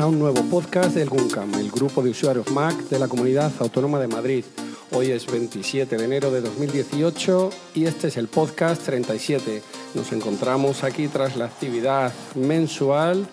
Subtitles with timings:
[0.00, 3.98] a un nuevo podcast del GUNCAM, el grupo de usuarios Mac de la Comunidad Autónoma
[3.98, 4.46] de Madrid.
[4.92, 9.62] Hoy es 27 de enero de 2018 y este es el podcast 37.
[9.94, 13.26] Nos encontramos aquí tras la actividad mensual.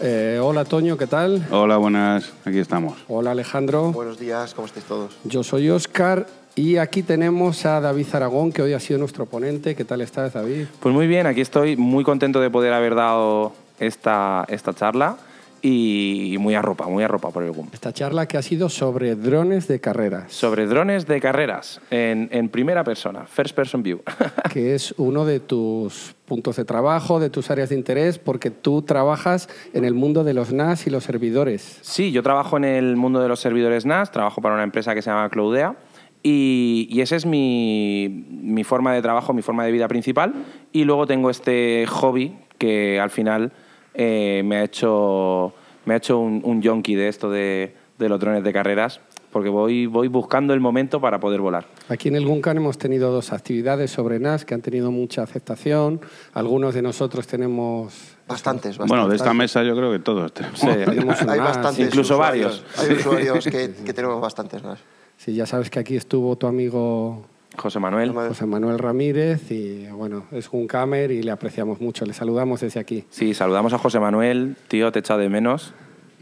[0.00, 1.46] Eh, hola Toño, ¿qué tal?
[1.50, 2.96] Hola, buenas, aquí estamos.
[3.06, 3.92] Hola Alejandro.
[3.92, 5.14] Buenos días, ¿cómo estáis todos?
[5.24, 9.76] Yo soy Oscar y aquí tenemos a David Aragón, que hoy ha sido nuestro ponente.
[9.76, 10.64] ¿Qué tal estás, David?
[10.80, 15.18] Pues muy bien, aquí estoy muy contento de poder haber dado esta, esta charla
[15.62, 17.68] y muy arropa, muy arropa por el GUM.
[17.72, 20.32] Esta charla que ha sido sobre drones de carreras.
[20.32, 24.02] Sobre drones de carreras en, en primera persona, first person view.
[24.52, 28.82] que es uno de tus puntos de trabajo, de tus áreas de interés, porque tú
[28.82, 31.78] trabajas en el mundo de los NAS y los servidores.
[31.82, 35.02] Sí, yo trabajo en el mundo de los servidores NAS, trabajo para una empresa que
[35.02, 35.76] se llama Cloudea.
[36.22, 40.34] Y, y esa es mi, mi forma de trabajo, mi forma de vida principal.
[40.70, 43.52] Y luego tengo este hobby que al final
[43.94, 45.52] eh, me ha hecho,
[45.84, 49.48] me ha hecho un, un yonki de esto de, de los drones de carreras, porque
[49.48, 51.66] voy, voy buscando el momento para poder volar.
[51.88, 56.00] Aquí en el Guncan hemos tenido dos actividades sobre NAS que han tenido mucha aceptación.
[56.34, 58.16] Algunos de nosotros tenemos...
[58.26, 58.88] Bastantes, bastantes.
[58.88, 60.58] Bueno, de esta mesa yo creo que todos tenemos.
[60.58, 60.66] Sí.
[60.84, 61.48] tenemos un hay NAS.
[61.48, 62.64] bastantes incluso usuarios.
[62.76, 62.90] varios.
[62.90, 64.80] Hay usuarios que, que tenemos bastantes más.
[65.16, 67.24] Sí, ya sabes que aquí estuvo tu amigo
[67.56, 68.12] José Manuel.
[68.12, 72.04] José Manuel Ramírez y bueno, es Guncamer y le apreciamos mucho.
[72.04, 73.04] Le saludamos desde aquí.
[73.10, 75.74] Sí, saludamos a José Manuel, tío, te he echado de menos.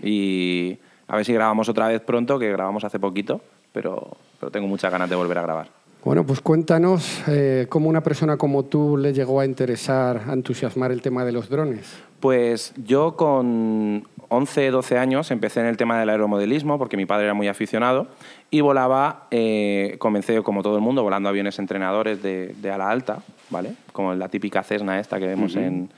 [0.03, 3.41] Y a ver si grabamos otra vez pronto, que grabamos hace poquito,
[3.73, 5.78] pero, pero tengo muchas ganas de volver a grabar.
[6.09, 10.91] Bueno, pues cuéntanos eh, cómo una persona como tú le llegó a interesar, a entusiasmar
[10.91, 12.03] el tema de los drones.
[12.19, 17.25] Pues yo con 11, 12 años empecé en el tema del aeromodelismo porque mi padre
[17.25, 18.07] era muy aficionado
[18.51, 23.19] y volaba, eh, comencé como todo el mundo volando aviones entrenadores de, de ala alta,
[23.51, 23.75] ¿vale?
[23.93, 25.91] Como la típica Cessna esta que vemos en,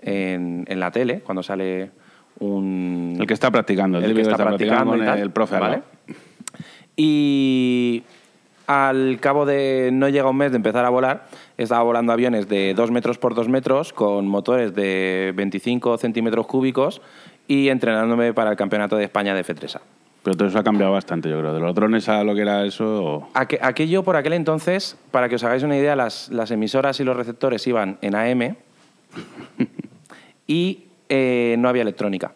[0.00, 1.90] en, en la tele cuando sale
[2.40, 3.16] un...
[3.20, 5.54] El que está practicando, el, el que típico está practicando con y tal, el profe.
[5.54, 5.82] al ¿vale?
[6.96, 8.02] Y
[8.66, 11.26] al cabo de no llega un mes de empezar a volar,
[11.58, 17.00] estaba volando aviones de 2 metros por 2 metros con motores de 25 centímetros cúbicos
[17.48, 19.80] y entrenándome para el Campeonato de España de F3A.
[20.22, 21.52] Pero todo eso ha cambiado bastante, yo creo.
[21.52, 23.28] De los drones a lo que era eso...
[23.34, 27.04] Aqu- Aquello por aquel entonces, para que os hagáis una idea, las, las emisoras y
[27.04, 28.54] los receptores iban en AM
[30.46, 32.32] y eh, no había electrónica.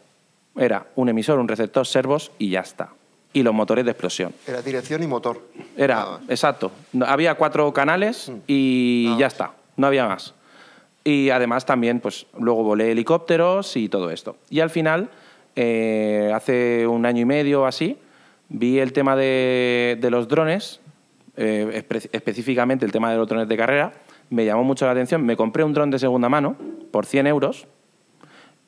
[0.56, 2.88] Era un emisor, un receptor, servos y ya está.
[3.32, 4.32] Y los motores de explosión.
[4.46, 5.40] Era dirección y motor.
[5.76, 6.70] Era, exacto.
[7.06, 9.32] Había cuatro canales y Nada ya más.
[9.34, 9.52] está.
[9.76, 10.34] No había más.
[11.04, 14.36] Y además también, pues luego volé helicópteros y todo esto.
[14.48, 15.10] Y al final,
[15.54, 17.98] eh, hace un año y medio o así,
[18.48, 20.80] vi el tema de, de los drones,
[21.36, 23.92] eh, espe- específicamente el tema de los drones de carrera.
[24.30, 25.22] Me llamó mucho la atención.
[25.24, 26.56] Me compré un dron de segunda mano
[26.90, 27.66] por 100 euros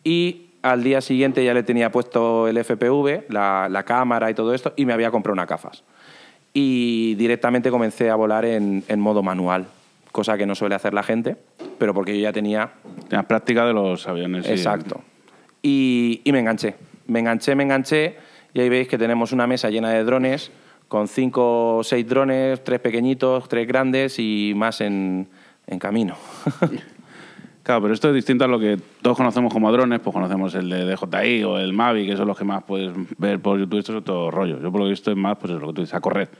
[0.04, 4.54] y al día siguiente ya le tenía puesto el FPV, la, la cámara y todo
[4.54, 5.84] esto, y me había comprado una cafas.
[6.52, 9.66] Y directamente comencé a volar en, en modo manual,
[10.12, 11.36] cosa que no suele hacer la gente,
[11.78, 12.72] pero porque yo ya tenía...
[13.08, 14.48] Tenías práctica de los aviones.
[14.48, 15.00] Exacto.
[15.62, 16.76] Y, y me enganché,
[17.06, 18.16] me enganché, me enganché,
[18.54, 20.50] y ahí veis que tenemos una mesa llena de drones,
[20.88, 25.28] con cinco o seis drones, tres pequeñitos, tres grandes y más en,
[25.66, 26.16] en camino.
[27.68, 30.70] Claro, pero esto es distinto a lo que todos conocemos como drones, pues conocemos el
[30.70, 33.92] de DJI o el Mavic, que son los que más puedes ver por YouTube, esto
[33.92, 34.58] es otro rollo.
[34.58, 36.00] Yo por lo que he visto es más, pues es lo que tú dices, a
[36.00, 36.30] correr.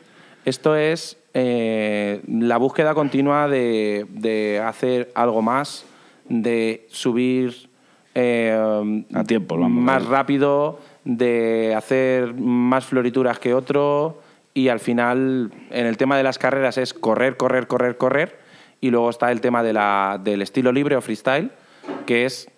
[0.47, 5.85] Esto es eh, la búsqueda continua de, de hacer algo más,
[6.31, 7.69] de subir
[8.15, 14.23] eh, A tiempo, vamos, más rápido, de hacer más florituras que otro
[14.55, 18.48] y al final en el tema de las carreras es correr, correr, correr, correr
[18.81, 21.51] y luego está el tema de la- del estilo libre o freestyle
[22.07, 22.49] que es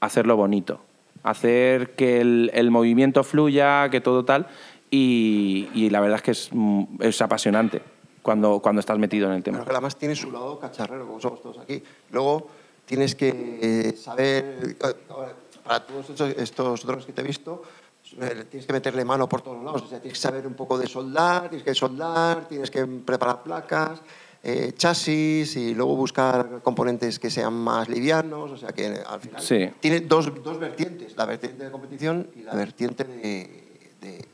[0.00, 0.80] hacerlo bonito,
[1.22, 4.46] hacer que el, el movimiento fluya, que todo tal
[4.90, 7.82] y, y la verdad es que es, mm, es apasionante
[8.22, 9.58] cuando, cuando estás metido en el tema.
[9.58, 11.82] Pero que además tiene su lado cacharrero, como somos todos aquí.
[12.10, 12.48] Luego
[12.84, 14.94] tienes que eh, saber, eh,
[15.64, 17.62] para todos estos, estos drones que te he visto,
[18.20, 19.82] eh, tienes que meterle mano por todos lados.
[19.82, 23.42] O sea, tienes que saber un poco de soldar, tienes que soldar, tienes que preparar
[23.42, 24.02] placas,
[24.42, 28.50] eh, chasis y luego buscar componentes que sean más livianos.
[28.50, 29.68] O sea, que al final Sí.
[29.80, 34.24] tiene dos, dos vertientes, la vertiente de competición y la vertiente de, de,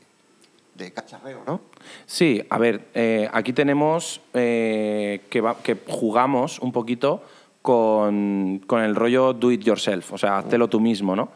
[0.75, 1.59] de cacharreo, ¿no?
[2.05, 7.21] Sí, a ver, eh, aquí tenemos eh, que, va- que jugamos un poquito
[7.61, 11.29] con, con el rollo do it yourself, o sea, hazlo tú mismo, ¿no?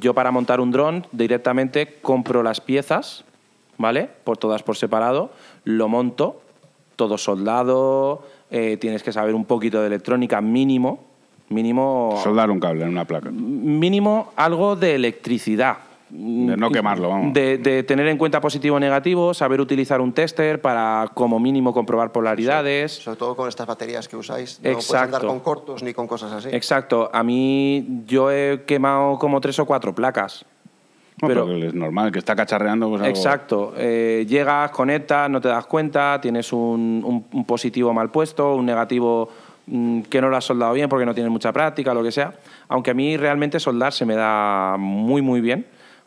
[0.00, 3.24] Yo para montar un dron directamente compro las piezas,
[3.78, 4.08] ¿vale?
[4.22, 5.30] Por todas por separado,
[5.64, 6.42] lo monto,
[6.98, 11.06] todo soldado, eh, tienes que saber un poquito de electrónica mínimo,
[11.50, 13.30] Mínimo, Soldar un cable en una placa.
[13.30, 15.78] mínimo algo de electricidad.
[16.10, 17.32] De no quemarlo, vamos.
[17.32, 21.72] De, de tener en cuenta positivo o negativo, saber utilizar un tester para como mínimo
[21.72, 22.92] comprobar polaridades.
[22.92, 24.60] Sobre todo con estas baterías que usáis.
[24.62, 26.48] No puedes andar con cortos ni con cosas así.
[26.52, 27.08] Exacto.
[27.14, 30.44] A mí yo he quemado como tres o cuatro placas.
[31.26, 32.88] Pero- es normal, que está cacharreando.
[32.90, 33.74] Pues algo- Exacto.
[33.76, 38.66] Eh, llegas, conectas, no te das cuenta, tienes un, un- un positivo mal puesto, un
[38.66, 39.28] negativo
[39.66, 42.32] mm, que no lo has soldado bien porque no tienes mucha práctica, lo que sea.
[42.68, 45.66] Aunque a mí realmente soldar se me da muy, muy bien,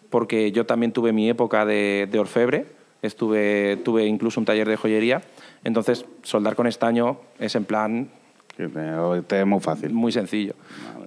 [0.10, 2.66] porque yo también tuve mi época de, de orfebre,
[3.02, 5.22] estuve, tuve incluso un taller de joyería.
[5.64, 8.10] Entonces, soldar con estaño es en plan
[8.58, 9.94] que te, te es muy fácil.
[9.94, 10.54] muy sencillo,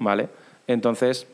[0.01, 0.29] ¿vale?
[0.67, 1.27] Entonces,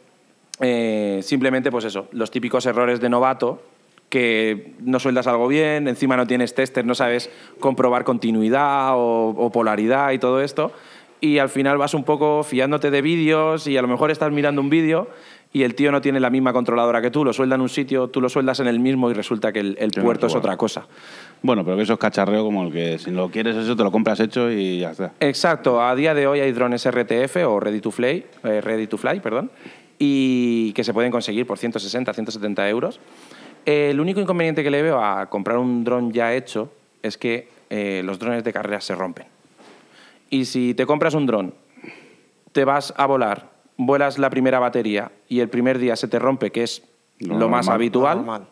[0.61, 3.63] eh, simplemente, pues eso, los típicos errores de novato,
[4.09, 7.31] que no sueldas algo bien, encima no tienes tester, no sabes
[7.61, 10.73] comprobar continuidad o, o polaridad y todo esto,
[11.21, 14.61] y al final vas un poco fiándote de vídeos y a lo mejor estás mirando
[14.61, 15.09] un vídeo
[15.53, 18.09] y el tío no tiene la misma controladora que tú, lo suelda en un sitio,
[18.09, 20.35] tú lo sueldas en el mismo y resulta que el, el Sí, no, puerto es
[20.35, 20.87] otra cosa.
[21.43, 23.91] Bueno, pero que eso es cacharreo como el que si lo quieres eso te lo
[23.91, 25.13] compras hecho y ya está.
[25.19, 28.97] Exacto, a día de hoy hay drones RTF o Ready to Fly, eh, Ready to
[28.97, 29.51] Fly, perdón,
[30.03, 32.99] y que se pueden conseguir por 160, 170 euros.
[33.67, 38.01] El único inconveniente que le veo a comprar un dron ya hecho es que eh,
[38.03, 39.27] los drones de carrera se rompen.
[40.31, 41.53] Y si te compras un dron,
[42.53, 46.51] te vas a volar, vuelas la primera batería y el primer día se te rompe,
[46.51, 46.83] que es
[47.19, 47.75] Lo lo, más normal.
[47.75, 48.47] habitual, Normal.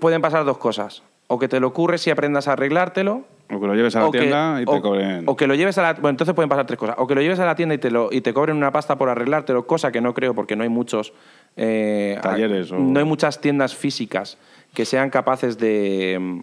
[0.00, 1.02] pueden pasar dos cosas.
[1.26, 4.06] O que te lo ocurres y aprendas a arreglártelo, O que lo lleves a la
[4.08, 5.24] o que- tienda y te o- cobren.
[5.26, 5.92] O que lo lleves a la...
[5.94, 6.96] Bueno, entonces pueden pasar tres cosas.
[6.98, 8.96] O que lo lleves a la tienda y te, lo, y te cobren una pasta
[8.98, 11.12] por arreglártelo, cosa que no creo porque no hay muchos...
[11.56, 14.36] eh, Talleres o- No hay muchas tiendas físicas
[14.74, 16.42] que sean capaces de,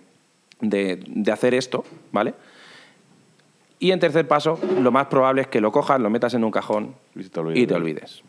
[0.62, 2.34] de, de hacer esto, ¿vale?
[3.78, 6.50] Y en tercer paso, lo más probable es que lo cojas, lo metas en un
[6.52, 7.64] cajón Y te olvides.
[7.64, 8.24] y te olvides.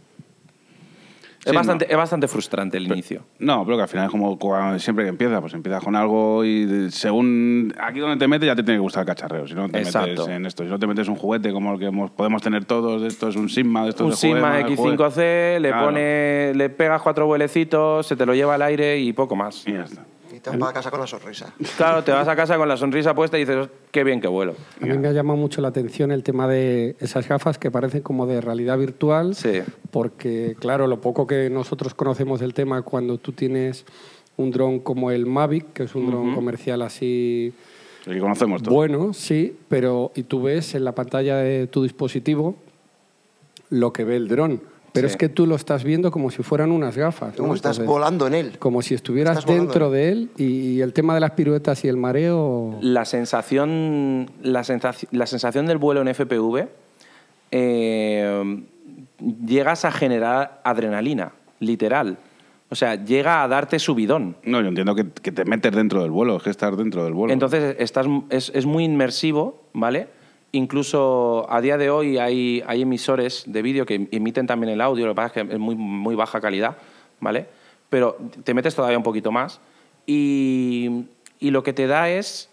[1.46, 1.90] Sí, es, bastante, no.
[1.92, 3.22] es bastante frustrante el inicio.
[3.38, 4.36] No, pero que al final es como
[4.78, 8.64] siempre que empiezas, pues empiezas con algo y según aquí donde te metes ya te
[8.64, 9.46] tiene que gustar el cacharreo.
[9.46, 10.08] Si no te Exacto.
[10.08, 12.64] metes en esto, si no te metes un juguete como el que hemos- podemos tener
[12.64, 15.86] todos, esto es un Sigma, de estos un de Sigma juguete, X5C, le Claro.
[15.86, 19.66] pone, le pegas cuatro vuelecitos, se te lo lleva al aire y poco más.
[19.68, 20.04] Y ya está.
[20.46, 21.52] Te vas para casa con la sonrisa.
[21.76, 24.54] Claro, te vas a casa con la sonrisa puesta y dices, qué bien que vuelo.
[24.80, 28.02] A mí me ha llamado mucho la atención el tema de esas gafas que parecen
[28.02, 29.62] como de realidad virtual, Sí.
[29.90, 33.84] porque claro, lo poco que nosotros conocemos del tema cuando tú tienes
[34.36, 37.52] un dron como el Mavic, que es un dron comercial así
[38.06, 38.72] El que conocemos todos.
[38.74, 42.54] bueno, sí, pero y tú ves en la pantalla de tu dispositivo
[43.70, 44.60] lo que ve el dron,
[44.96, 45.12] pero Sí.
[45.12, 47.46] es que tú lo estás viendo como si fueran unas gafas, ¿no?
[47.46, 48.58] Tú estás Entonces, volando en él.
[48.58, 51.84] como si estuvieras Estás dentro en de él y, y el tema de las piruetas
[51.84, 56.66] y el mareo La sensación, la sensaci- la sensación del vuelo en FPV,
[57.52, 58.62] eh,
[59.46, 62.18] llegas a generar adrenalina, literal.
[62.68, 64.36] O sea, llega a darte subidón.
[64.42, 67.12] No, yo entiendo que, que te metes dentro del vuelo, es que estás dentro del
[67.14, 67.32] vuelo.
[67.32, 70.08] Entonces estás, es, es muy inmersivo, ¿vale?
[70.56, 75.04] Incluso a día de hoy hay, hay emisores de vídeo que emiten también el audio,
[75.04, 76.78] lo que pasa es que es muy, muy baja calidad,
[77.20, 77.46] ¿vale?
[77.90, 79.60] Pero te metes todavía un poquito más
[80.06, 81.04] y,
[81.40, 82.48] y lo que te da es,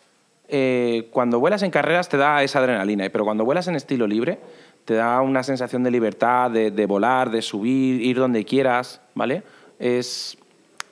[0.50, 4.40] eh, cuando vuelas en carreras te da esa adrenalina, pero cuando vuelas en estilo libre
[4.84, 9.44] te da una sensación de libertad, de, de volar, de subir, ir donde quieras, ¿vale?
[9.80, 10.38] Es,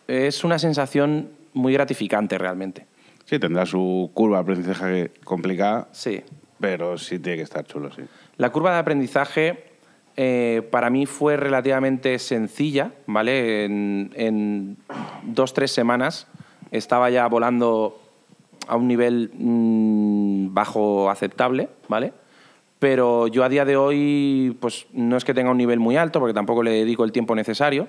[0.08, 2.86] es una sensación muy gratificante realmente.
[3.26, 6.24] Sí, tendrá su curva aprendizaje complicada, Sí.
[6.62, 8.04] Pero sí tiene que estar chulo, sí.
[8.38, 9.72] La curva de aprendizaje
[10.16, 13.66] eh, para mí fue relativamente sencilla, ¿vale?
[13.66, 14.78] En, en
[15.24, 16.28] dos, tres semanas
[16.72, 18.00] estaba ya volando
[18.68, 22.14] a un nivel mm, bajo aceptable, ¿vale?
[22.80, 26.20] Pero yo a día de hoy, pues no es que tenga un nivel muy alto,
[26.20, 27.88] porque tampoco le dedico el tiempo necesario,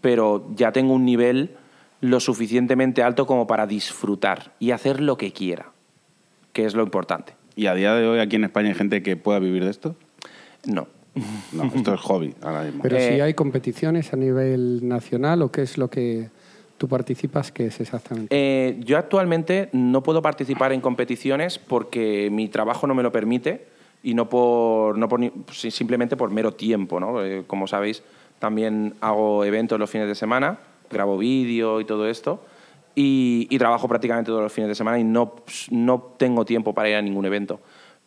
[0.00, 1.56] pero ya tengo un nivel
[2.00, 5.72] lo suficientemente alto como para disfrutar y hacer lo que quiera,
[6.52, 7.34] que es lo importante.
[7.56, 9.94] ¿Y a día de hoy aquí en España hay gente que pueda vivir de esto?
[10.66, 10.88] No.
[11.52, 12.82] No, esto es hobby ahora mismo.
[12.82, 16.28] Pero Eh, si hay competiciones a nivel nacional o qué es lo que
[16.78, 18.28] tú participas, ¿qué es exactamente?
[18.30, 23.66] Eh, yo actualmente no puedo participar en competiciones porque mi trabajo no me lo permite
[24.02, 25.20] y no por, no por
[25.52, 26.98] simplemente por mero tiempo.
[26.98, 27.24] ¿no?
[27.24, 28.02] Eh, como sabéis,
[28.38, 30.58] también hago eventos los fines de semana,
[30.90, 32.42] grabo vídeo y todo esto.
[32.94, 35.34] Y, y trabajo prácticamente todos los fines de semana y no,
[35.70, 37.60] no tengo tiempo para ir a ningún evento.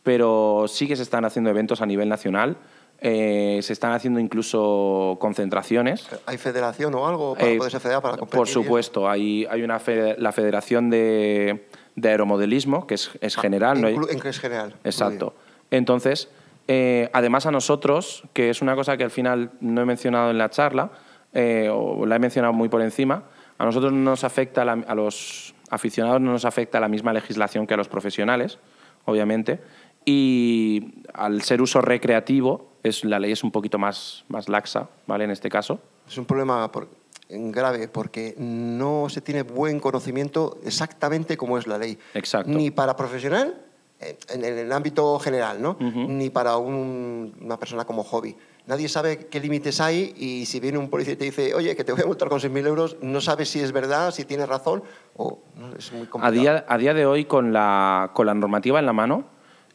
[0.04, 2.58] Pero sí que se están haciendo eventos a nivel nacional,
[3.02, 6.08] eh, se están haciendo incluso concentraciones.
[6.28, 8.38] ¿Hay federación o algo para Eh, poderse federar para competir?
[8.38, 11.66] Por supuesto, hay, hay una fe- la Federación de,
[11.96, 13.82] de Aeromodelismo, que es, es general.
[13.82, 14.76] no hay- Inclu- en que es general.
[14.84, 15.34] Exacto.
[15.72, 16.30] Entonces,
[16.68, 20.40] Eh, además a nosotros, que es una cosa que al final no he mencionado en
[20.40, 20.90] la charla,
[21.32, 23.26] eh, o la he mencionado muy por encima,
[23.58, 27.66] a nosotros no nos afecta, la- a los aficionados no nos afecta la misma legislación
[27.68, 28.60] que a los profesionales,
[29.06, 29.60] obviamente,
[30.06, 35.24] y al ser uso recreativo, es, la ley es un poquito más, más laxa, ¿vale?
[35.24, 35.80] En este caso.
[36.08, 36.90] Es un problema por-
[37.28, 41.98] grave porque no se tiene buen conocimiento exactamente cómo es la ley.
[42.14, 42.52] Exacto.
[42.52, 43.60] Ni para profesional,
[44.00, 45.76] en el, en el ámbito general, ¿no?
[45.80, 48.36] Ni para un- una persona como hobby.
[48.68, 51.84] Nadie sabe qué límites hay y si viene un policía y te dice, oye, que
[51.84, 54.84] te voy a multar con 6.000 euros, no sabes si es verdad, si tienes razón
[55.16, 56.34] o no, es muy A complicado.
[56.34, 59.26] día, a día de hoy, con la, con la normativa en la mano,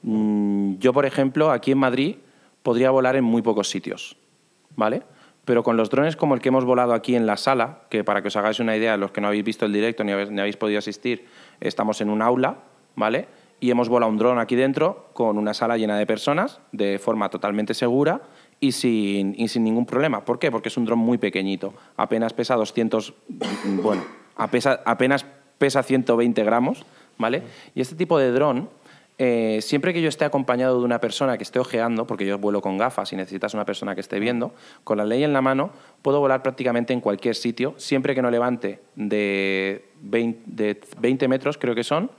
[0.02, 2.16] mm, yo, por ejemplo, aquí en Madrid
[2.64, 4.16] podría volar en muy pocos sitios,
[4.74, 5.04] ¿vale?
[5.44, 8.22] Pero con los drones como el que hemos volado aquí en la sala, que para
[8.22, 10.40] que os hagáis una idea, los que no habéis visto el directo ni habéis, ni
[10.40, 11.26] habéis podido asistir,
[11.60, 12.58] estamos en un aula,
[12.96, 13.28] ¿vale?
[13.60, 17.28] Y hemos volado un dron aquí dentro con una sala llena de personas de forma
[17.28, 18.22] totalmente segura
[18.60, 20.24] y sin, y sin ningún problema.
[20.24, 20.50] ¿Por qué?
[20.50, 21.72] Porque es un dron muy pequeñito.
[21.96, 24.04] Apenas pesa 200, mm, bueno,
[24.36, 25.24] apesa- apenas
[25.58, 26.84] pesa 120 gramos,
[27.18, 27.42] ¿vale?
[27.74, 28.68] Y este tipo de dron,
[29.18, 32.62] eh, siempre que yo esté acompañado de una persona que esté ojeando, porque yo vuelo
[32.62, 35.70] con gafas y necesitas una persona que esté viendo, con la ley en la mano
[36.00, 41.58] puedo volar prácticamente en cualquier sitio, siempre que no levante de 20, de 20 metros,
[41.58, 42.10] creo que son,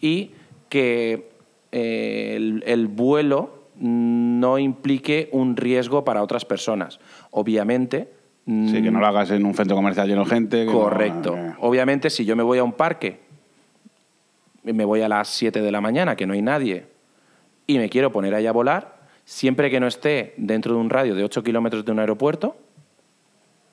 [0.00, 0.30] y
[0.70, 1.28] que
[1.72, 6.98] eh, el vuelo no implique un riesgo para otras personas.
[7.30, 8.12] Obviamente...
[8.46, 10.58] Sí, que no lo hagas en un centro comercial lleno de gente.
[10.60, 11.36] que no- Correcto.
[11.36, 13.18] eh, Obviamente, si yo me voy a un parque,
[14.62, 16.86] me voy a las 7 de la mañana, que no hay nadie,
[17.66, 21.16] y me quiero poner ahí a volar, siempre que no esté dentro de un radio
[21.16, 22.56] de 8 kilómetros de un aeropuerto,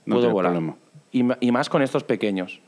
[0.08, 0.54] no puedo volar.
[0.54, 0.76] problema.
[1.12, 2.60] Y, ma- y más con estos pequeños.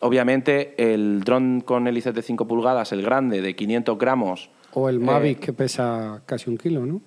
[0.00, 4.96] Obviamente, el dron con hélices de 5 pulgadas, el grande, de 500 gramos, O el
[4.96, 7.00] Eh, Mavic, que pesa casi un kilo, ¿no?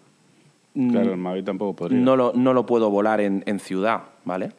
[0.73, 1.99] mm, Claro, el Mavic tampoco podría.
[1.99, 4.51] no lo, no lo puedo volar en, en ciudad, ¿vale?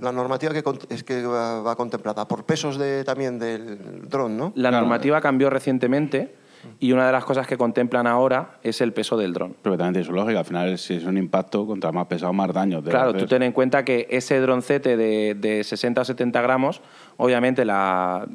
[0.00, 4.52] La normativa que es que va, va contemplada por pesos de, también del dron, ¿no?
[4.54, 6.32] La normativa cambió recientemente
[6.80, 9.54] y una de las cosas que contemplan ahora es el peso del dron.
[9.62, 10.40] Pero también tiene su lógica.
[10.40, 12.82] Al final, si es un impacto, contra más pesado, más daño.
[12.82, 16.80] Claro, tú ten en cuenta que ese droncete de, de 60 o 70 gramos,
[17.16, 18.26] obviamente la-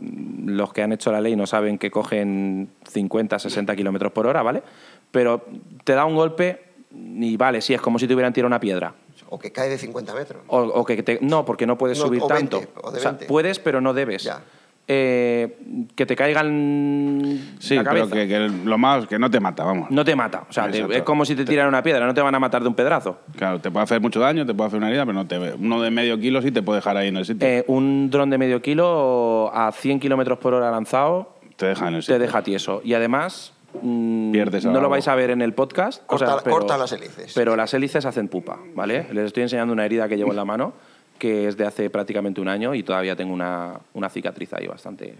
[0.46, 4.42] los que han hecho la ley no saben que cogen 50, 60 kilómetros por hora,
[4.44, 4.64] ¿vale?
[5.12, 5.46] Pero
[5.84, 6.62] te da un golpe
[6.92, 8.94] y vale, sí, es como si te hubieran tirado una piedra.
[9.30, 10.44] O que cae de 50 metros.
[10.48, 12.72] O, o que te- no, porque no puedes No, subir o 20, tanto.
[12.84, 13.26] o de sea, 20.
[13.26, 14.24] puedes, pero no debes.
[14.24, 14.42] Ya.
[14.86, 15.58] Eh,
[15.96, 18.16] que te caigan Sí, la pero cabeza.
[18.16, 19.90] que, que lo más que no te mata, vamos.
[19.90, 20.44] No te mata.
[20.50, 22.62] O sea, te- es como si te tiran una piedra, no te van a matar
[22.64, 23.20] de un pedrazo.
[23.38, 25.82] Claro, te puede hacer mucho daño, te puede hacer una herida, pero no te uno
[25.82, 27.48] de medio kilo sí te puede dejar ahí en el sitio.
[27.48, 31.94] Eh, un dron de medio kilo a 100 kilómetros por hora lanzado te deja en
[31.96, 32.20] el te sitio.
[32.20, 32.82] deja tieso.
[32.84, 36.04] Y además, mm, Pierdes no lo vais a ver en el podcast.
[36.08, 37.32] o sea, Corta- corta las hélices.
[37.34, 39.08] Pero las hélices hacen pupa, ¿vale?
[39.14, 40.74] Les estoy enseñando una herida que llevo en la mano,
[41.18, 45.16] que es de hace prácticamente un año y todavía tengo una, una cicatriz ahí bastante...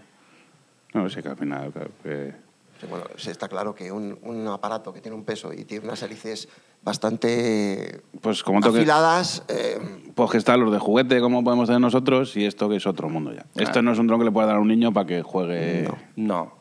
[0.92, 1.72] No, sí que al final.
[2.02, 2.34] que-
[2.80, 6.02] Sí, bueno, está claro que un, un aparato que tiene un peso y tiene unas
[6.02, 6.48] hélices
[6.82, 9.78] bastante Pues como afiladas, eh,
[10.14, 13.08] Pues que están los de juguete, como podemos tener nosotros, y esto que es otro
[13.08, 13.46] mundo ya.
[13.56, 15.88] Esto no es un dron que le pueda dar a un niño para que juegue.
[16.16, 16.54] No.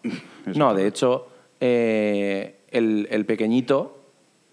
[0.56, 1.28] No, de hecho,
[1.60, 4.00] eh, el, el pequeñito,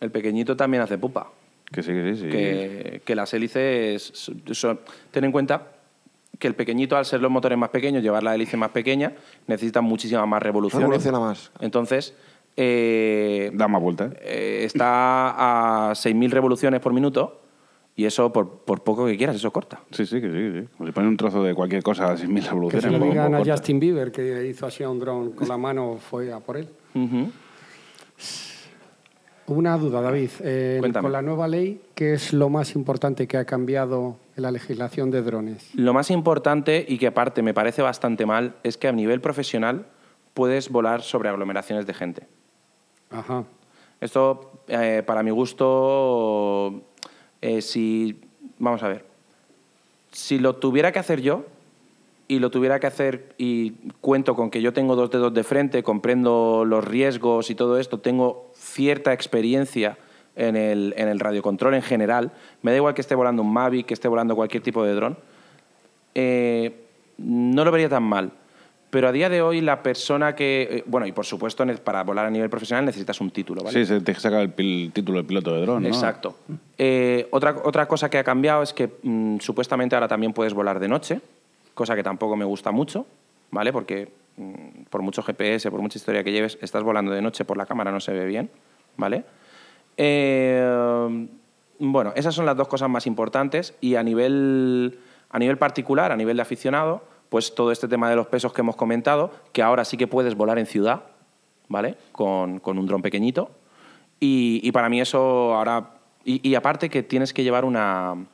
[0.01, 1.31] el pequeñito también hace pupa.
[1.73, 2.29] Que sí, que sí, sí.
[2.29, 4.13] que, que las hélices
[4.53, 5.69] son, ten en cuenta
[6.39, 9.13] que el pequeñito al ser los motores más pequeños llevar la hélice más pequeña
[9.47, 11.53] necesitan muchísimas más revoluciones Revoluciona más.
[11.61, 12.15] entonces
[12.57, 14.13] eh, Da más vueltas.
[14.23, 17.41] eh, está a 6.000 revoluciones por minuto
[17.95, 20.69] y eso por, por poco que quieras eso corta Sí, sí, que sí, que sí.
[20.77, 22.83] Como si ponen un trozo de cualquier cosa a 6.000 Que revoluciones.
[22.85, 23.53] se lo un poco digan a corta.
[23.53, 26.69] Justin Bieber, que hizo así a un dron con la mano, fue a por él.
[26.95, 27.31] Ujú.
[29.51, 30.31] Una duda, David.
[30.45, 34.53] Eh, con la nueva ley, ¿qué es lo más importante que ha cambiado en la
[34.53, 35.75] legislación de drones?
[35.75, 39.87] Lo más importante y que aparte me parece bastante mal es que a nivel profesional
[40.35, 42.29] puedes volar sobre aglomeraciones de gente.
[43.11, 43.43] Ajá.
[44.01, 46.83] Esto, eh, para mi gusto,
[47.43, 48.21] eh, si.
[48.61, 49.05] Vamos a ver.
[50.13, 51.45] Si lo tuviera que hacer yo,
[52.31, 55.83] y lo tuviera que hacer, y cuento con que yo tengo dos dedos de frente,
[55.83, 59.99] comprendo los riesgos y todo esto, tengo cierta experiencia
[60.37, 62.31] en el, en el radiocontrol en general,
[62.63, 65.19] me da igual que esté volando un Mavic, que esté volando cualquier tipo de dron,
[66.15, 66.85] eh,
[67.19, 68.31] no lo vería tan mal.
[68.91, 70.69] Pero a día de hoy la persona que...
[70.71, 73.79] eh, bueno, y por supuesto para volar a nivel profesional necesitas un título, ¿vale?
[73.79, 75.89] Sí, se te saca el pil- título de piloto de dron, ¿no?
[75.89, 76.37] Exacto.
[76.77, 80.81] Eh, otra, otra cosa que ha cambiado es que mm, supuestamente ahora también puedes volar
[80.81, 81.21] de noche,
[81.81, 83.07] cosa que tampoco me gusta mucho,
[83.51, 83.73] ¿vale?
[83.73, 87.57] Porque mm, por mucho GPS, por mucha historia que lleves, estás volando de noche por
[87.57, 88.51] la cámara, no se ve bien,
[88.99, 89.25] ¿vale?
[89.97, 91.27] Eh,
[91.79, 94.99] bueno, esas son las dos cosas más importantes y a nivel,
[95.31, 98.61] a nivel particular, a nivel de aficionado, pues todo este tema de los pesos que
[98.61, 101.05] hemos comentado, que ahora sí que puedes volar en ciudad,
[101.69, 101.97] ¿vale?
[102.13, 103.53] Con, con un dron pequeñito.
[104.21, 105.95] Y, y para mí eso ahora...
[106.27, 108.27] Y, y aparte que tienes que llevar una,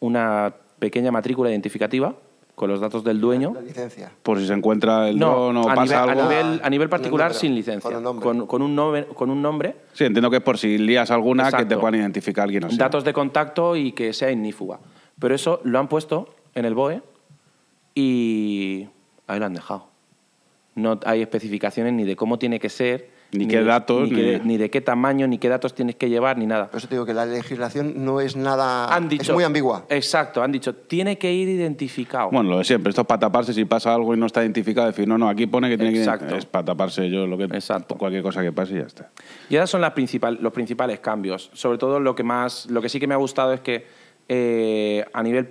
[0.00, 2.16] una pequeña matrícula identificativa
[2.58, 3.52] con los datos del dueño.
[3.54, 4.10] La licencia.
[4.20, 6.22] Por si se encuentra el No, o a, pasa nivel, a, algo.
[6.28, 7.88] nivel, a nivel Con el particular sin licencia.
[7.88, 8.22] con el nombre.
[8.24, 11.44] Con, con un nombre, con un nombre Sí, entiendo que es por si lías alguna
[11.44, 11.80] que te Exacto.
[11.80, 12.68] puedan identificar o sea.
[12.76, 14.80] datos de contacto y que sea ignífuga.
[15.20, 17.00] Pero eso lo han puesto en el BOE
[17.94, 18.88] y
[19.28, 19.86] ahí lo han dejado.
[20.74, 24.40] No hay especificaciones ni de cómo tiene que ser, Ni qué de- datos, ni, qué-
[24.42, 26.68] ni- ni de qué tamaño, ni qué datos tienes que llevar, ni nada.
[26.68, 28.86] Por eso te digo que la legislación no es nada.
[28.94, 29.84] Han dicho, es muy ambigua.
[29.90, 32.30] Exacto, han dicho, tiene que ir identificado.
[32.30, 32.88] Bueno, lo de siempre.
[32.88, 34.86] Esto es para taparse si pasa algo y no está identificado.
[34.86, 36.26] Decir, no, no, aquí pone que tiene Exacto.
[36.28, 36.38] que.
[36.38, 37.44] Es para taparse yo lo que.
[37.44, 37.96] Exacto.
[37.96, 39.10] Cualquier cosa que pase y ya está.
[39.50, 41.50] Y esos son las principal, los principales cambios.
[41.52, 43.84] Sobre todo lo que más, lo que sí que me ha gustado es que
[44.30, 45.46] eh, a nivel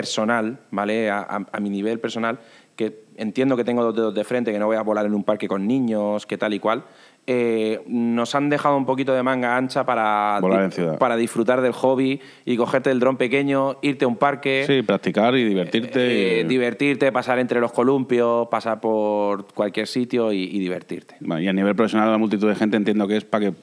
[0.00, 1.08] personal, ¿vale?
[1.10, 2.38] A, a- a mi nivel personal,
[2.76, 5.24] que entiendo que tengo dos dedos de frente, que no voy a volar en un
[5.24, 6.84] parque con niños, que tal y cual.
[7.28, 10.98] eh, nos han dejado un poquito de manga ancha para, Volar di- en ciudad.
[10.98, 15.34] para disfrutar del hobby y cogerte el dron pequeño, irte a un parque, Sí, practicar
[15.34, 15.98] y divertirte.
[16.38, 21.16] eh, y- divertirte, pasar entre los columpios, pasar por cualquier sitio y, y divertirte.
[21.20, 23.54] Bueno, Y a nivel profesional, la multitud de gente entiendo que es para que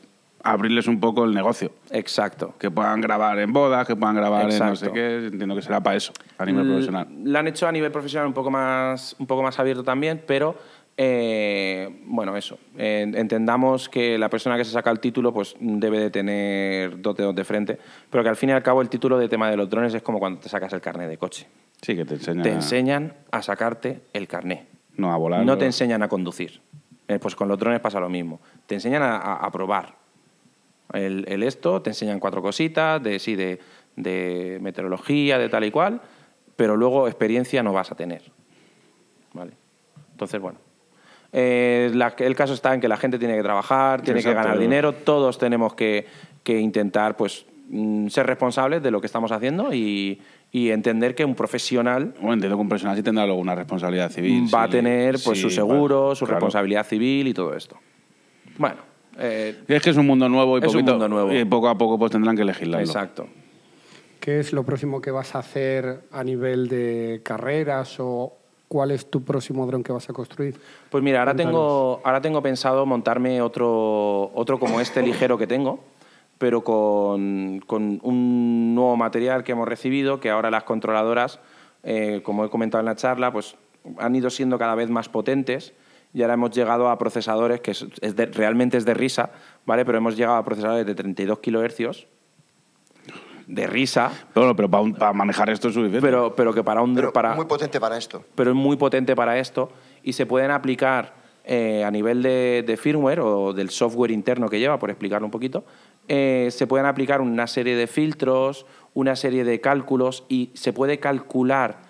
[0.44, 1.72] abrirles un poco el negocio.
[1.92, 2.54] Exacto.
[2.60, 5.28] Que puedan grabar en bodas, que puedan grabar en no sé qué.
[5.28, 7.08] Entiendo que será para eso, a nivel L- profesional.
[7.24, 10.56] La han hecho a nivel profesional un poco más, un poco más abierto también, pero
[10.98, 12.58] eh, bueno, eso.
[12.78, 17.16] Eh, entendamos que la persona que se saca el título pues debe de tener dos
[17.16, 19.58] dedos de frente, pero que al fin y al cabo el título de tema de
[19.58, 21.48] los drones es como cuando te sacas el carnet de coche.
[21.82, 22.44] Sí, que te enseña.
[22.44, 24.68] Te enseñan a sacarte el carnet.
[24.96, 25.44] No, a volar.
[25.46, 26.62] No te enseñan a conducir.
[27.08, 28.40] Eh, pues con los drones pasa lo mismo.
[28.66, 29.96] Te enseñan a, a- a probar
[30.94, 33.60] el, el esto, te enseñan cuatro cositas de, sí, de,
[33.96, 36.02] de meteorología, de tal y cual,
[36.56, 38.22] pero luego experiencia no vas a tener.
[39.34, 39.52] ¿Vale?
[40.12, 40.60] Entonces, bueno.
[41.32, 44.48] Eh, la- el caso está en que la gente tiene que trabajar, tiene que Exacto.
[44.48, 46.06] ganar dinero, todos tenemos que,
[46.44, 51.26] que intentar pues, mm, ser responsables de lo que estamos haciendo y, y entender que
[51.26, 54.46] un profesional Bueno, entiendo que un profesional sí tendrá luego una responsabilidad civil.
[54.54, 56.36] va a sí, tener pues, su seguro, vale, su claro.
[56.40, 57.80] responsabilidad civil y todo esto.
[58.60, 58.76] Bueno,
[59.20, 61.34] eh, Es que es un mundo nuevo y Es un poquito, mundo nuevo.
[61.34, 62.86] y poco a poco pues tendrán que legislarlo.
[62.86, 63.28] exacto.
[64.20, 68.34] ¿Qué es lo próximo que vas a hacer a nivel de carreras o
[68.70, 70.56] cuál es tu próximo dron que vas a construir?
[70.90, 71.52] Pues mira, ahora Cuéntanos.
[71.52, 75.84] tengo, ahora tengo pensado montarme otro, otro como este ligero que tengo,
[76.38, 81.40] pero con, con un nuevo material que hemos recibido, que ahora las controladoras,
[81.84, 83.56] eh, como he comentado en la charla, pues
[83.98, 85.74] han ido siendo cada vez más potentes
[86.14, 89.32] y ahora hemos llegado a procesadores que es, es de- realmente es de risa,
[89.66, 89.84] ¿vale?
[89.86, 92.08] Pero hemos llegado a procesadores de 32 kilohercios
[93.48, 96.02] de risa, Pero, pero para, manejar esto es suficiente.
[96.06, 98.24] pero, pero que para un Pero para, muy potente para esto.
[98.36, 99.70] pero es muy potente para esto
[100.02, 104.60] y se pueden aplicar eh, a nivel de, de firmware o del software interno que
[104.60, 105.66] lleva, por explicarlo un poquito,
[106.08, 111.00] eh, se pueden aplicar una serie de filtros, una serie de cálculos y se puede
[111.00, 111.82] calcular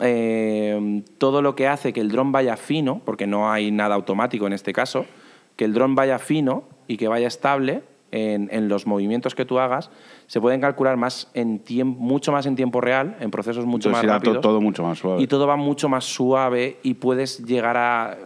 [0.00, 4.46] eh, todo lo que hace que el dron vaya fino, porque no hay nada automático
[4.46, 5.06] en este caso,
[5.56, 9.58] que el dron vaya fino y que vaya estable en, en los movimientos que tú
[9.60, 9.90] hagas,
[10.26, 14.08] se pueden calcular más en tiemp- mucho más en tiempo real, en procesos mucho Entonces
[14.08, 14.40] más rápidos.
[14.40, 15.22] todo mucho más suave.
[15.22, 18.16] Y todo va mucho más suave y puedes llegar a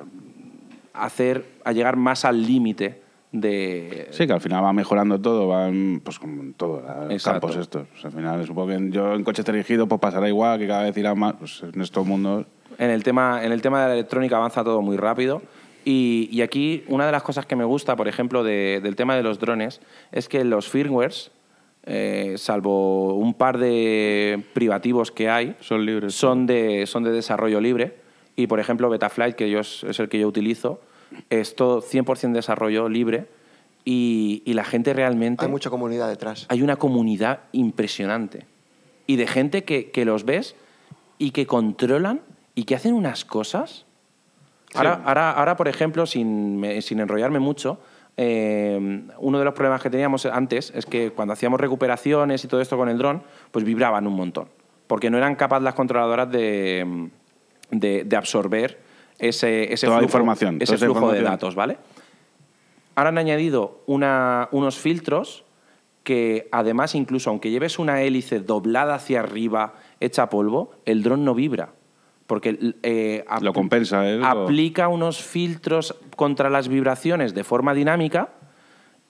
[0.94, 3.02] hacer, a llegar más al límite
[3.34, 4.06] de...
[4.12, 7.86] Sí, que al final va mejorando todo, va en, pues como todo, los campos estos.
[8.04, 11.14] Al final supongo que yo en coches dirigidos pues pasará igual, que cada vez irá
[11.14, 12.46] más, pues en estos mundos...
[12.78, 15.42] En el tema, en el tema de la electrónica avanza todo muy rápido.
[15.84, 19.16] Y, y aquí una de las cosas que me gusta, por ejemplo, de- del tema
[19.16, 19.80] de los drones,
[20.12, 21.30] es que los firmwares,
[21.84, 26.14] eh, salvo un par de privativos que hay, Son libres.
[26.14, 27.96] son de, son de desarrollo libre.
[28.36, 30.80] Y, por ejemplo, Betaflight, que yo es, es el que yo utilizo,
[31.30, 33.26] es todo 100% desarrollo libre.
[33.84, 35.44] Y, y la gente realmente...
[35.44, 36.46] Hay mucha comunidad detrás.
[36.48, 38.46] hay una comunidad impresionante.
[39.06, 40.56] Y de gente que, que los ves
[41.18, 42.22] y que controlan
[42.54, 43.84] y que hacen unas cosas.
[44.74, 47.78] Ahora, ahora, ahora por ejemplo, sin, sin enrollarme mucho,
[48.16, 52.60] eh, uno de los problemas que teníamos antes es que cuando hacíamos recuperaciones y todo
[52.60, 54.48] esto con el dron, pues vibraban un montón.
[54.86, 57.10] Porque no eran capaces las controladoras de,
[57.70, 58.83] de, de absorber
[59.18, 61.78] ese, ese Toda flujo, información, ese flujo de datos, ¿vale?
[62.94, 65.44] Ahora han añadido una- unos filtros
[66.02, 71.34] que además incluso aunque lleves una hélice doblada hacia arriba, hecha polvo, el dron no
[71.34, 71.70] vibra.
[72.26, 74.20] Porque eh, Lo compensa, ¿eh?
[74.22, 78.30] Aplica unos filtros contra las vibraciones de forma dinámica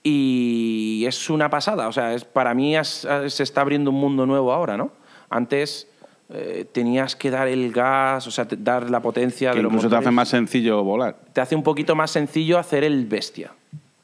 [0.07, 4.27] Y es una pasada, o sea, es, para mí es- se está abriendo un mundo
[4.27, 4.91] nuevo ahora, ¿no?
[5.31, 5.89] Antes
[6.31, 9.71] eh, tenías que dar el gas, o sea, te- dar la potencia Que de los
[9.73, 10.15] incluso te hace motores.
[10.17, 11.17] más sencillo volar.
[11.33, 13.53] Te hace un poquito más sencillo hacer el bestia.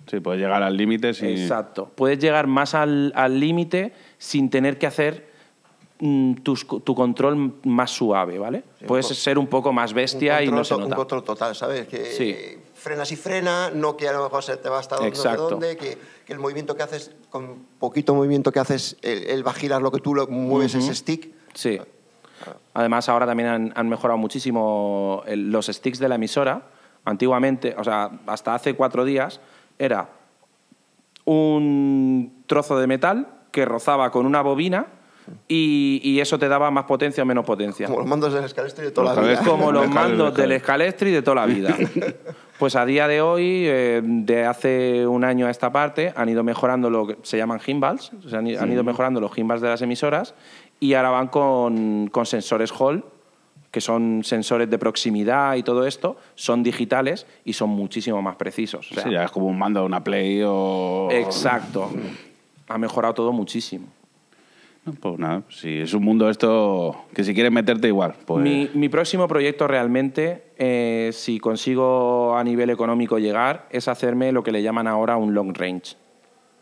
[0.06, 1.28] Sí, puedes llegar al límite sin...
[1.28, 1.90] Exacto.
[1.94, 5.30] Puedes llegar más al al límite sin tener que hacer
[6.00, 8.64] mm, tus- tu control más suave, ¿vale?
[8.86, 10.96] Puedes un- ser un poco más bestia un y control no se to- Un nota.
[10.96, 11.86] control total, ¿sabes?
[11.86, 12.34] Que Sí.
[12.74, 15.50] frenas y frena, no que a lo mejor se te va hasta donde, Exacto.
[15.50, 19.52] dónde, que, que el movimiento que haces, con poquito movimiento que haces, el, el va
[19.52, 21.30] a girar lo que tú lo, mueves ese stick.
[21.54, 21.78] Sí.
[22.74, 26.62] Además, ahora también han, han mejorado muchísimo el- los sticks de la emisora.
[27.04, 29.40] Antiguamente, o sea, hasta hace cuatro días,
[29.78, 30.08] era
[31.24, 34.86] un trozo de metal que rozaba con una bobina
[35.48, 37.86] y, y eso te daba más potencia o menos potencia.
[37.86, 39.42] Como los mandos del escalestro de toda la vida.
[39.44, 41.76] Como los mandos del Escalestri de toda la vida.
[42.58, 46.42] Pues a día de hoy, eh, de hace un año a esta parte, han ido
[46.42, 49.80] mejorando lo que se llaman gimbals, o sea, han ido mejorando los gimbals de las
[49.82, 50.34] emisoras
[50.80, 53.04] y ahora van con, con sensores Hall,
[53.70, 58.90] que son sensores de proximidad y todo esto, son digitales y son muchísimo más precisos.
[58.90, 61.08] O sea, Sí, ya es como un mando de una Play o...
[61.10, 61.90] Exacto.
[62.68, 63.86] Ha mejorado todo muchísimo.
[64.84, 68.42] No, Pues nada, si es un mundo esto que si quieres meterte igual, pues...
[68.42, 74.42] Mi, mi próximo proyecto realmente, eh, si consigo a nivel económico llegar, es hacerme lo
[74.42, 75.96] que le llaman ahora un long range.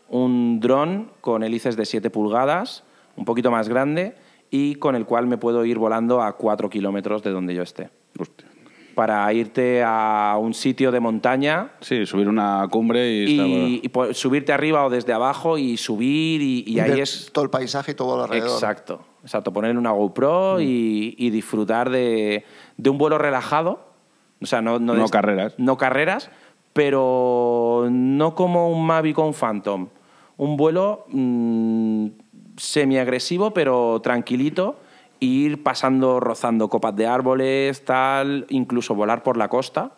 [0.09, 2.83] Un dron con hélices de 7 pulgadas,
[3.19, 4.15] un poquito más grande,
[4.49, 7.89] y con el cual me puedo ir volando a 4 kilómetros de donde yo esté.
[8.17, 8.47] Hostia.
[8.95, 13.81] Para irte a un sitio de montaña Sí, subir una cumbre y...
[13.83, 17.91] y, subirte arriba o desde abajo y subir, y, y ahí es Todo el paisaje
[17.91, 18.49] y todo alrededor.
[18.49, 19.53] Exacto, exacto.
[19.53, 20.61] Poner una GoPro Mm.
[20.61, 22.43] y, y disfrutar de,
[22.77, 23.87] de un vuelo relajado.
[24.41, 25.53] O sea, no, no, No carreras.
[25.57, 26.29] No carreras,
[26.73, 29.87] pero no como un Mavic o un Phantom.
[30.37, 32.07] Un vuelo mm,
[32.59, 34.79] semiagresivo, pero tranquilito.
[35.21, 39.91] e Ir pasando, rozando copas de árboles, tal, incluso volar por la costa.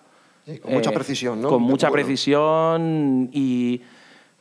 [0.48, 1.48] Sí, con mucha Eh, precisión, ¿no?
[1.50, 2.04] Con mucha Bueno.
[2.06, 3.82] precisión y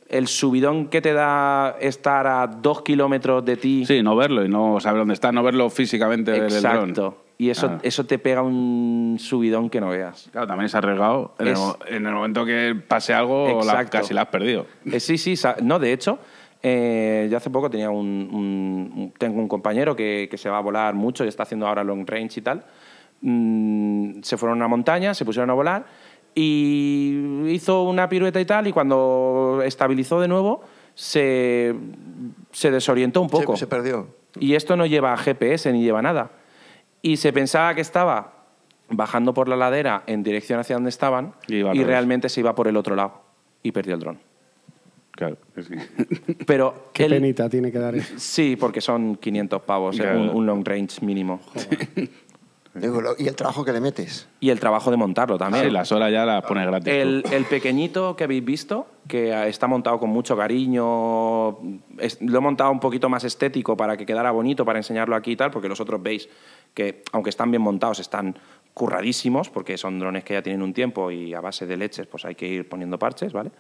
[0.09, 3.85] el subidón que te da estar a dos kilómetros de ti.
[3.85, 6.89] Sí, no verlo y no saber dónde está, no verlo físicamente del dron.
[6.89, 7.25] Exacto.
[7.37, 7.81] Y eso, Claro.
[7.85, 10.29] eso te pega un subidón que no veas.
[10.33, 11.35] Claro, también es arriesgado.
[11.39, 13.99] En, Es- el, en el momento que pase algo, la- Exacto.
[13.99, 14.65] casi la has perdido.
[14.87, 16.19] Eh, sí, sí, no, de hecho,
[16.63, 20.61] eh, yo hace poco tenía un, un- tengo un compañero que, que se va a
[20.63, 22.65] volar mucho y está haciendo ahora long range y tal.
[23.23, 25.85] Mm, se fueron a una montaña, se pusieron a volar
[26.35, 30.63] y hizo una pirueta y tal y cuando estabilizó de nuevo
[30.95, 31.75] se,
[32.53, 33.57] se desorientó un Se- poco.
[33.57, 34.09] Se, perdió.
[34.39, 36.31] Y esto no lleva GPS ni lleva nada.
[37.03, 38.35] Y se pensaba que estaba
[38.89, 42.69] bajando por la ladera en dirección hacia donde estaban Y y, realmente se iba por
[42.69, 43.23] el otro lado
[43.63, 44.19] y perdió el dron.
[45.21, 48.15] Claro, es que- Pero Qué él- penita tiene que dar eso.
[48.17, 50.19] Sí, porque son 500 pavos, eh, Claro.
[50.23, 51.41] un, un long range mínimo.
[52.73, 54.29] Lo- y el trabajo que le metes.
[54.39, 55.65] Y el trabajo de montarlo también.
[55.65, 56.91] Sí, las horas ya las pones gratis.
[56.91, 61.59] El, el pequeñito que habéis visto, que está montado con mucho cariño,
[61.99, 65.33] es- lo he montado un poquito más estético para que quedara bonito, para enseñarlo aquí
[65.33, 66.31] y tal, porque los otros veis
[66.73, 68.39] que, aunque están bien montados, están
[68.73, 72.25] curradísimos, porque son drones que ya tienen un tiempo y a base de leches pues
[72.25, 73.51] hay que ir poniendo parches, ¿vale?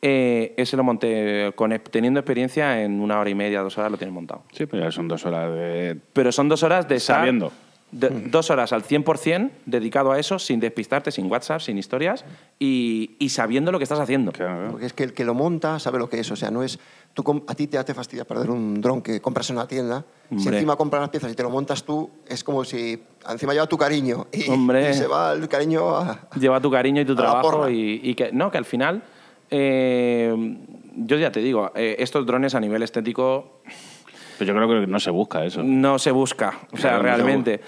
[0.00, 3.98] Eh, ese lo monté con, teniendo experiencia en una hora y media, dos horas lo
[3.98, 4.42] tienen montado.
[4.52, 5.98] Sí, pero ya son dos horas de...
[6.12, 7.50] Pero son dos horas de estar- Sabiendo.
[7.90, 12.24] de- dos horas al 100% dedicado a eso, sin despistarte, sin WhatsApp, sin historias
[12.60, 14.30] y, y sabiendo lo que estás haciendo.
[14.30, 16.30] Claro, Porque es que el que lo monta sabe lo que es.
[16.30, 16.78] O sea, no es.
[17.14, 20.04] Tú, a ti te hace fastidia perder un dron que compras en una tienda.
[20.30, 20.58] Si Hombre.
[20.58, 23.76] encima compras las piezas y te lo montas tú, es como si encima lleva tu
[23.78, 24.28] cariño.
[24.32, 24.90] Y, Hombre.
[24.90, 26.28] y se va el cariño a.
[26.38, 29.02] Lleva tu cariño y tu trabajo y, y que no que al final
[29.50, 30.56] eh,
[30.96, 33.60] yo ya te digo eh, estos drones a nivel estético
[34.38, 35.62] Pero yo creo que no se busca eso.
[35.62, 37.60] no se busca o sea Claro, realmente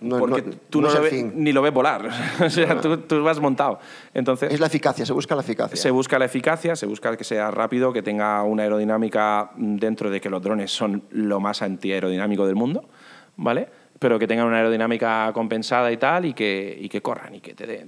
[0.00, 2.08] No- porque no- tú no lo ves- ni lo ves volar
[2.44, 3.78] o sea tú, tú vas montado
[4.12, 5.76] entonces Es la eficacia, se busca la eficacia.
[5.76, 10.20] Se busca la eficacia, se busca que sea rápido, que tenga una aerodinámica dentro de
[10.20, 12.84] que los drones son lo más antiaerodinámico del mundo,
[13.36, 13.68] ¿vale?
[13.98, 17.54] Pero que tengan una aerodinámica compensada y tal, y que, y que corran y que
[17.54, 17.86] te dé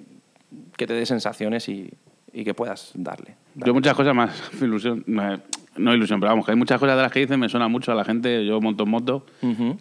[0.76, 1.90] que te dé sensaciones y,
[2.36, 3.34] y que puedas darle.
[3.54, 5.40] Yo muchas cosas más, ilusión, no,
[5.78, 7.92] no ilusión, pero vamos, que hay muchas cosas de las que dicen me suena mucho
[7.92, 9.24] a la gente, yo monto en moto,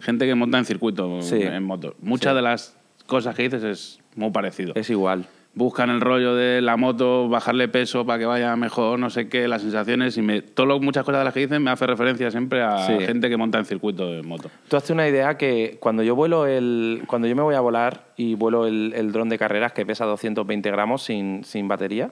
[0.00, 1.42] gente que monta en circuito Sí.
[1.42, 1.94] en moto.
[2.00, 2.36] Muchas Sí.
[2.36, 4.72] de las cosas que dices es muy parecido.
[4.74, 5.26] Es igual.
[5.52, 9.48] Buscan el rollo de la moto, bajarle peso para que vaya mejor, no sé qué,
[9.48, 12.30] las sensaciones y me, todo lo- muchas cosas de las que dicen me hace referencia
[12.30, 12.92] siempre a Sí.
[13.00, 14.50] gente que monta en circuito en moto.
[14.68, 18.04] Tú hazte una idea que cuando yo vuelo el, cuando yo me voy a volar
[18.18, 22.10] y vuelo el, el dron de carreras que pesa 220 gramos sin, sin batería,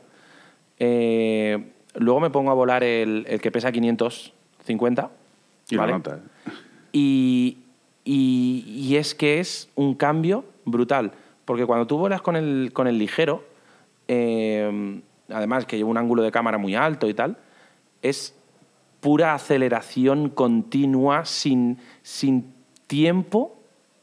[0.78, 5.10] eh, Luego me pongo a volar el, el que pesa 550.
[5.70, 5.92] Y ¿vale?
[5.92, 6.16] nota.
[6.16, 6.50] ¿eh?
[6.92, 7.58] Y,
[8.04, 11.12] y- y es que es un cambio brutal.
[11.44, 13.44] Porque cuando tú vuelas con el, con el ligero,
[14.08, 17.36] eh, además que lleva un ángulo de cámara muy alto y tal,
[18.02, 18.34] es
[19.00, 22.52] pura aceleración continua sin, sin
[22.86, 23.56] tiempo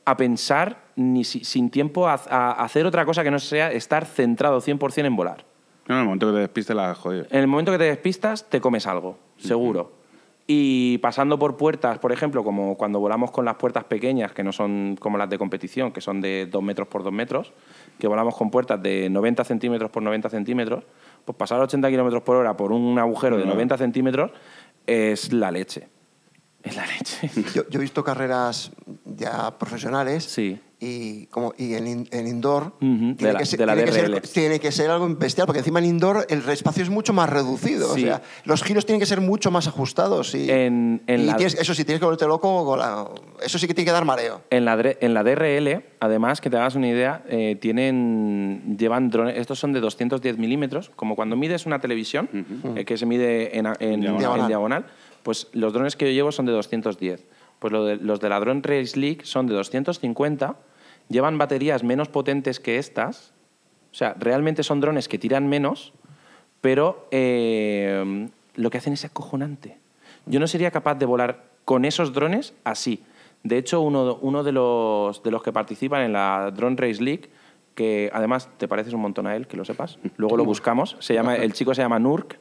[0.06, 4.06] a pensar ni si- sin tiempo a, a hacer otra cosa que no sea estar
[4.06, 5.46] centrado 100% en volar.
[5.88, 7.26] No, en el momento que te despistes la jodido.
[7.30, 10.00] En el momento que te despistas, te comes algo, seguro.
[10.48, 14.52] Y pasando por puertas, por ejemplo, como cuando volamos con las puertas pequeñas, que no
[14.52, 17.54] son como las de competición, que son de 2 metros por 2 metros,
[18.00, 20.84] que volamos con puertas de 90 centímetros por 90 centímetros,
[21.24, 23.56] pues pasar a 80 kilómetros por hora por un agujero de Claro.
[23.56, 24.32] 90 centímetros
[24.88, 25.88] es la leche.
[26.64, 27.30] Es la leche.
[27.54, 28.72] Yo, yo he visto carreras
[29.16, 30.60] ya profesionales Sí.
[30.80, 34.22] y, como, y en, in- en indoor la- que ser, tiene que ser- DRL.
[34.22, 37.94] tiene que ser algo bestial, porque encima en indoor el espacio es mucho más reducido.
[37.94, 38.02] Sí.
[38.02, 40.34] O sea, los giros tienen que ser mucho más ajustados.
[40.34, 42.66] Y, En- en y la- tienes- eso sí, tienes que volverte loco.
[42.66, 43.08] con la-
[43.44, 44.42] eso sí que tiene que dar mareo.
[44.50, 49.38] En la, en la DRL, además, que te hagas una idea, eh, tienen, llevan drones,
[49.38, 52.28] estos son de 210 milímetros, como cuando mides una televisión,
[52.76, 53.66] eh, que se mide en,
[54.02, 54.40] Diagonal.
[54.42, 54.86] en diagonal,
[55.24, 57.24] pues los drones que yo llevo son de 210.
[57.62, 60.56] Pues lo de- los de la Drone Race League son de 250,
[61.10, 63.34] llevan baterías menos potentes que estas,
[63.92, 65.94] o sea, realmente son drones que tiran menos,
[66.60, 69.78] pero eh, lo que hacen es acojonante.
[70.26, 73.04] Yo no sería capaz de volar con esos drones así.
[73.44, 77.30] De hecho, uno, uno de, los, de los que participan en la Drone Race League,
[77.76, 81.14] que además te pareces un montón a él, que lo sepas, luego lo buscamos, se
[81.14, 82.40] llama, el chico se llama Nurk,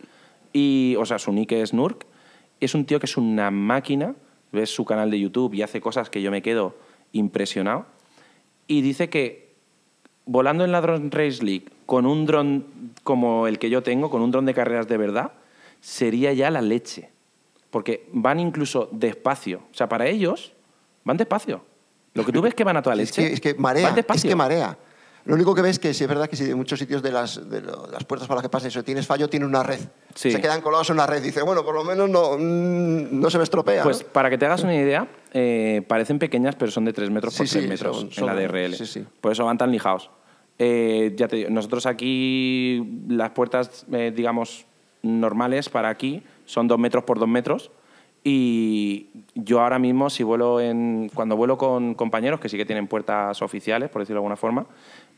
[0.55, 2.07] y, o sea, su nick es Nurk,
[2.59, 4.15] es un tío que es una máquina,
[4.53, 6.75] ves su canal de YouTube y hace cosas que yo me quedo
[7.13, 7.87] impresionado,
[8.67, 9.51] y dice que
[10.27, 14.23] volando en la Drone Race League con un dron como el que yo tengo, con
[14.23, 15.33] un dron de carreras de verdad,
[15.81, 17.11] sería ya la leche.
[17.71, 19.63] Porque van incluso despacio.
[19.73, 20.53] O sea, para ellos,
[21.05, 21.65] van despacio.
[22.15, 23.29] Lo que tú ves que van a toda Es leche.
[23.29, 23.91] que, es que marea.
[23.91, 24.79] Van Es que marea.
[25.25, 27.49] Lo único que ves que sí es verdad que si en muchos sitios de las,
[27.51, 29.79] de las puertas por las que pasa eso tienes fallo, tiene una red.
[30.15, 30.31] Sí.
[30.31, 31.23] Se quedan colados en una red.
[31.23, 33.83] Dice, bueno, por lo menos no, mm, no se me estropea.
[33.83, 34.09] Pues ¿no?
[34.13, 37.47] para que te hagas una idea, eh, parecen pequeñas, pero son de 3 metros por
[37.47, 38.75] Sí, 3 sí, metros son- en la son- DRL.
[38.77, 39.05] sí, sí.
[39.21, 40.11] Por eso van tan lijados.
[40.59, 44.67] Eh, ya te digo, nosotros aquí, las puertas, eh, digamos,
[45.03, 47.71] normales para aquí son 2 metros por 2 metros.
[48.23, 52.87] Y yo ahora mismo, si vuelo en, cuando vuelo con compañeros que sí que tienen
[52.87, 54.67] puertas oficiales, por decirlo de alguna forma,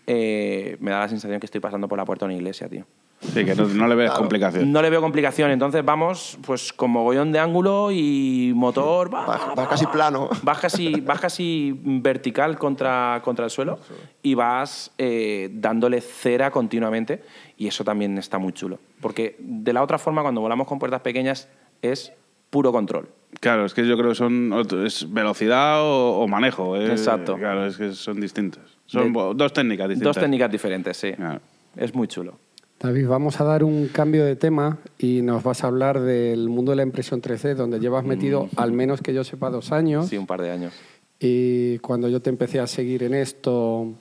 [0.06, 2.84] eh, me da la sensación que estoy pasando por la puerta de una iglesia, tío.
[3.20, 4.18] Sí, que no, no le ves Claro.
[4.22, 4.72] complicación.
[4.72, 9.14] No le veo complicación, entonces vamos pues con mogollón de ángulo y motor.
[9.14, 10.28] va, Va, va casi plano.
[10.42, 13.78] Vas casi, vas casi vertical contra, contra el suelo
[14.22, 17.22] y vas eh, dándole cera continuamente
[17.56, 18.80] y eso también está muy chulo.
[19.00, 21.48] Porque de la otra forma, cuando volamos con puertas pequeñas,
[21.80, 22.12] es
[22.50, 23.08] puro control.
[23.38, 26.76] Claro, es que yo creo que son otro- es velocidad o, o manejo.
[26.76, 26.90] eh.
[26.90, 27.36] Exacto.
[27.36, 28.71] Claro, es que son distintos.
[28.92, 30.14] Son De- dos técnicas distintas.
[30.16, 31.12] Dos técnicas diferentes, sí.
[31.12, 31.40] Claro.
[31.76, 32.34] Es muy chulo.
[32.78, 36.72] David, vamos a dar un cambio de tema y nos vas a hablar del mundo
[36.72, 40.08] de la impresión 3D, donde llevas metido, al menos que yo sepa, dos años.
[40.08, 40.74] Sí, un par de años.
[41.20, 43.94] Y cuando yo te empecé a seguir en esto,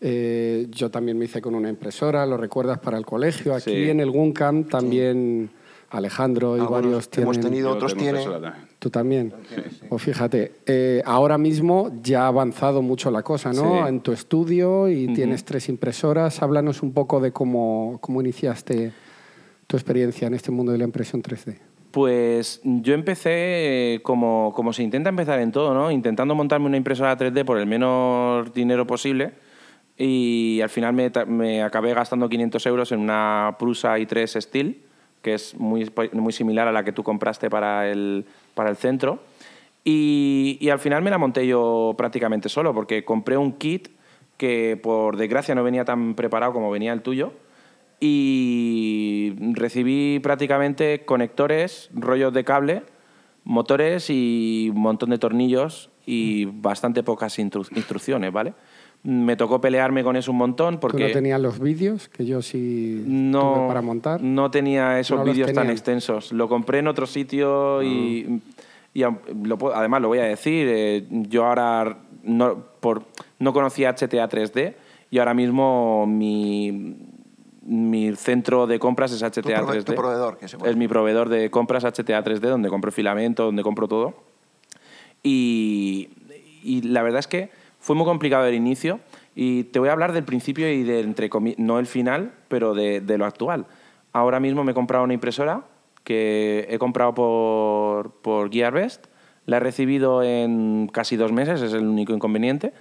[0.00, 3.54] eh, yo también me hice con una impresora, lo recuerdas para el colegio.
[3.54, 3.90] Aquí Sí.
[3.90, 5.48] en el Guncam también
[5.90, 7.32] Alejandro y Algunos varios tienen.
[7.34, 8.16] hemos tenido, otros tienen.
[8.22, 8.68] impresora también.
[8.78, 9.34] Tú también.
[9.88, 13.82] Pues fíjate, eh, ahora mismo ya ha avanzado mucho la cosa, ¿no?
[13.82, 13.88] Sí.
[13.88, 16.42] En tu estudio y tienes tres impresoras.
[16.42, 18.92] Háblanos un poco de cómo, cómo iniciaste
[19.66, 21.56] tu experiencia en este mundo de la impresión 3D.
[21.90, 25.90] Pues yo empecé eh, como, como se intenta empezar en todo, ¿no?
[25.90, 29.32] Intentando montarme una impresora 3D por el menor dinero posible
[29.96, 34.82] y al final me, me acabé gastando 500 euros en una Prusa i3 Steel,
[35.26, 39.18] que es muy, muy similar a la que tú compraste para el, para el centro.
[39.82, 43.88] Y, al final me la monté yo prácticamente solo, porque compré un kit
[44.36, 47.32] que por desgracia no venía tan preparado como venía el tuyo
[47.98, 52.82] y recibí prácticamente conectores, rollos de cable,
[53.42, 58.54] motores y un montón de tornillos y bastante pocas instru- instrucciones, ¿vale?
[59.08, 62.42] Me tocó pelearme con eso un montón porque ¿Tú no tenías los vídeos que yo
[62.42, 64.20] sí no, tuve para montar?
[64.20, 66.32] no tenía esos No vídeos tan extensos.
[66.32, 68.40] Lo compré en otro sitio y,
[68.94, 73.04] y am- lo puedo- además lo voy a decir, eh, yo ahora no, por,
[73.38, 74.74] no conocía HTA 3D
[75.12, 76.96] y ahora mismo mi,
[77.62, 79.84] mi centro de compras es HTA prove- 3D.
[79.84, 83.44] tu proveedor, que se puede es mi proveedor de compras HTA 3D, donde compro filamento,
[83.44, 84.14] donde compro todo.
[85.22, 86.08] Y,
[86.64, 87.50] y la verdad es que
[87.86, 88.98] fue muy complicado el inicio.
[89.36, 93.00] Y te voy a hablar del principio y de, entre no el final, pero de,
[93.00, 93.66] de lo actual.
[94.12, 95.62] ahora mismo me he comprado una impresora
[96.02, 99.06] que he comprado por, por GearBest.
[99.44, 102.72] La he recibido en casi dos meses, es el único inconveniente.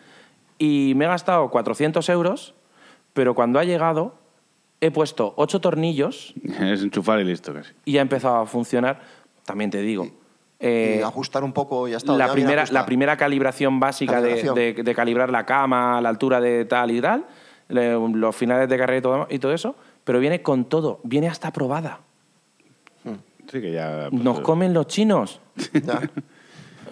[0.58, 2.56] Y me he gastado 400 euros,
[3.14, 4.16] pero cuando ha llegado
[4.82, 7.74] he puesto ocho tornillos Es enchufar y listo casi.
[7.86, 9.02] y ha empezado a funcionar.
[9.46, 10.10] También te digo,
[10.60, 12.14] eh, y ajustar un poco y ya está.
[12.14, 14.56] la, ya primera, la primera calibración básica de- Calibración.
[14.56, 17.26] De, de calibrar la cama, la altura de tal y tal,
[17.70, 21.28] le- los finales de carrera y todo, y todo eso, pero viene con todo, viene
[21.28, 22.00] hasta probada.
[23.52, 24.08] Sí, que ya.
[24.10, 25.40] pues, Nos eh, comen los chinos.
[25.86, 26.02] Ya.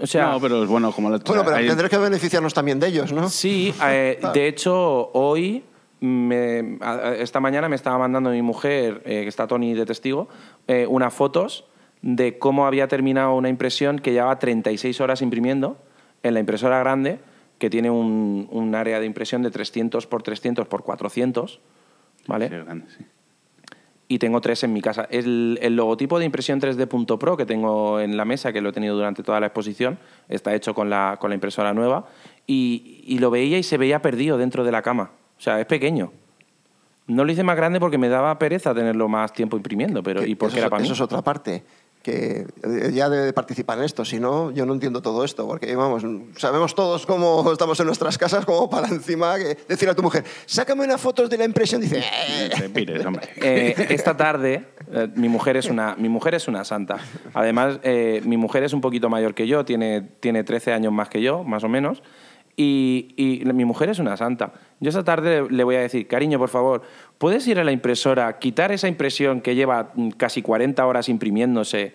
[0.01, 2.79] O sea, no, pero es bueno como la Bueno, pero hay- tendré que beneficiarnos también
[2.79, 3.29] de ellos, ¿no?
[3.29, 5.63] Sí, eh, de hecho, hoy,
[5.99, 6.79] me-
[7.19, 10.27] esta mañana me estaba mandando mi mujer, eh, que está Tony de testigo,
[10.67, 11.65] eh, unas fotos
[12.03, 15.77] de cómo había terminado una impresión que llevaba 36 horas imprimiendo
[16.21, 17.19] en la impresora grande,
[17.57, 21.61] que tiene un, un área de impresión de 300 por 300 por 400,
[22.27, 22.49] ¿vale?
[22.49, 23.05] Sí, grande, sí.
[24.09, 25.07] y tengo tres en mi casa.
[25.09, 28.73] El, el logotipo de impresión 3D Pro que tengo en la mesa, que lo he
[28.73, 32.07] tenido durante toda la exposición, está hecho con la, con la impresora nueva
[32.45, 35.11] y, y lo veía y se veía perdido dentro de la cama.
[35.37, 36.11] O sea, es pequeño.
[37.07, 40.35] No lo hice más grande porque me daba pereza tenerlo más tiempo imprimiendo, pero y
[40.35, 40.85] porque eso, era para mí.
[40.85, 41.63] eso es otra parte
[42.03, 45.47] que eh, ya debe de participar en esto, si no, yo no entiendo todo esto,
[45.47, 46.03] porque vamos,
[46.37, 50.25] sabemos todos cómo estamos en nuestras casas, como para encima que decir a tu mujer,
[50.45, 52.49] sácame unas fotos de la impresión, dice, "Eh".
[52.55, 53.29] Te pires, hombre.
[53.43, 56.97] Eh, esta tarde, eh, mi, mujer es una, mi mujer es una santa.
[57.33, 61.07] Además, eh, mi mujer es un poquito mayor que yo, tiene, tiene 13 años más
[61.07, 62.03] que yo, más o menos.
[62.55, 64.53] Y, y mi mujer es una santa.
[64.79, 66.83] Yo esta tarde le voy a decir, cariño, por favor,
[67.23, 71.93] ¿puedes ir a la impresora, quitar esa impresión que lleva mm, casi 40 horas imprimiéndose?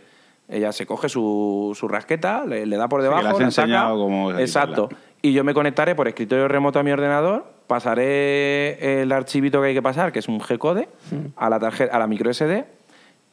[0.49, 3.57] Ella se coge su, su rasqueta, le, le da por Sí, que debajo, le has
[3.59, 3.91] la saca.
[3.91, 4.89] cómo Exacto.
[4.89, 5.07] quitarla.
[5.21, 9.75] Y yo me conectaré por escritorio remoto a mi ordenador, pasaré el archivito que hay
[9.75, 10.89] que pasar, que es un G-code,
[11.37, 12.65] a la tarjeta, a la micro SD,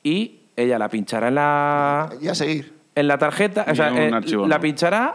[0.03, 2.73] y ella la pinchará en la, y a seguir.
[2.93, 5.13] en la tarjeta, o Y sea, un eh, archivo la pinchará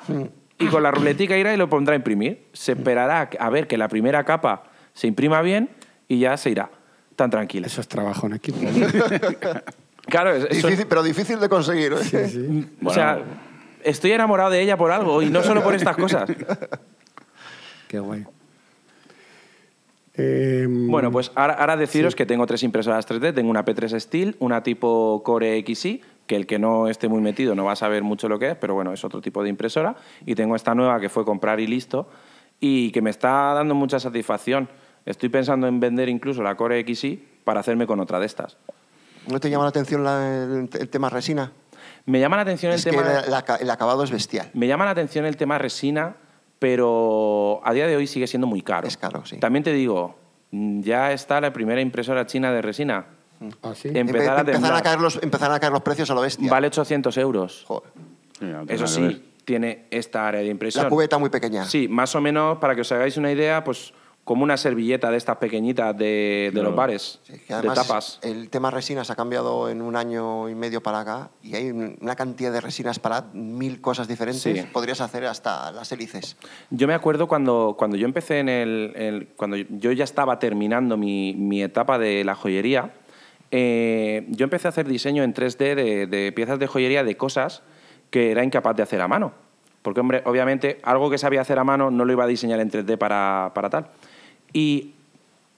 [0.59, 2.47] y con la ruletica irá y lo pondrá a imprimir.
[2.55, 4.63] Se esperará a ver que la primera capa
[4.95, 5.69] se imprima bien
[6.11, 6.69] y ya se irá.
[7.17, 7.67] Tan tranquila.
[7.69, 8.59] Eso es trabajo en equipo.
[10.07, 11.93] Claro, es- eso- Difícil, pero difícil de conseguir.
[11.93, 12.65] ¿eh?
[12.85, 13.23] o sea,
[13.85, 16.29] estoy enamorado de ella por algo y no solo por estas cosas.
[17.87, 18.25] Qué guay.
[20.17, 23.35] Eh, Bueno, pues ahora, ahora deciros que tengo tres impresoras 3D.
[23.35, 27.55] Tengo una P3 Steel, una tipo Core XI, que el que no esté muy metido
[27.55, 29.97] no va a saber mucho lo que es, pero bueno, es otro tipo de impresora.
[30.27, 32.09] Y tengo esta nueva que fue comprar y listo,
[32.59, 34.69] y que me está dando mucha satisfacción.
[35.07, 38.57] Estoy pensando en vender incluso la Core XI para hacerme con otra de estas.
[39.29, 41.53] ¿No te llama la atención la- el, el tema resina?
[42.07, 43.03] Me llama la atención el Es tema...
[43.03, 44.51] que la- la- el acabado es bestial.
[44.55, 46.17] Me llama la atención el tema resina,
[46.59, 48.87] pero a día de hoy sigue siendo muy caro.
[48.87, 49.39] Es caro, sí.
[49.39, 50.17] También te digo,
[50.53, 53.07] ya está la primera impresora china de resina.
[53.63, 53.89] ¿Ah, sí?
[53.95, 54.75] Empezar a Empe- temblar.
[54.75, 56.51] a caer los, empezar a caer los precios a lo bestia.
[56.51, 57.65] Vale 800 euros.
[57.67, 57.91] Joder.
[58.69, 60.85] Eso sí, tiene esta área de impresión.
[60.85, 61.65] La cubeta muy pequeña.
[61.65, 63.93] Sí, más o menos, para que os hagáis una idea, pues
[64.25, 66.69] como una servilleta de estas pequeñitas de, de Claro.
[66.69, 68.19] los bares, Sí, que de además tapas.
[68.23, 71.97] el tema resinas ha cambiado en un año y medio para acá y hay un-
[72.01, 74.43] una cantidad de resinas para mil cosas diferentes.
[74.43, 74.55] Sí.
[74.73, 76.37] Podrías hacer hasta las hélices.
[76.71, 80.97] Yo me acuerdo cuando, cuando yo empecé en el, el- Cuando yo ya estaba terminando
[80.97, 82.93] mi, mi etapa de la joyería,
[83.51, 87.63] eh, yo empecé a hacer diseño en 3D de, de piezas de joyería de cosas
[88.11, 89.33] que era incapaz de hacer a mano.
[89.83, 92.71] Porque, hombre, obviamente, algo que sabía hacer a mano no lo iba a diseñar en
[92.71, 93.87] 3D para, para tal.
[94.53, 94.93] Y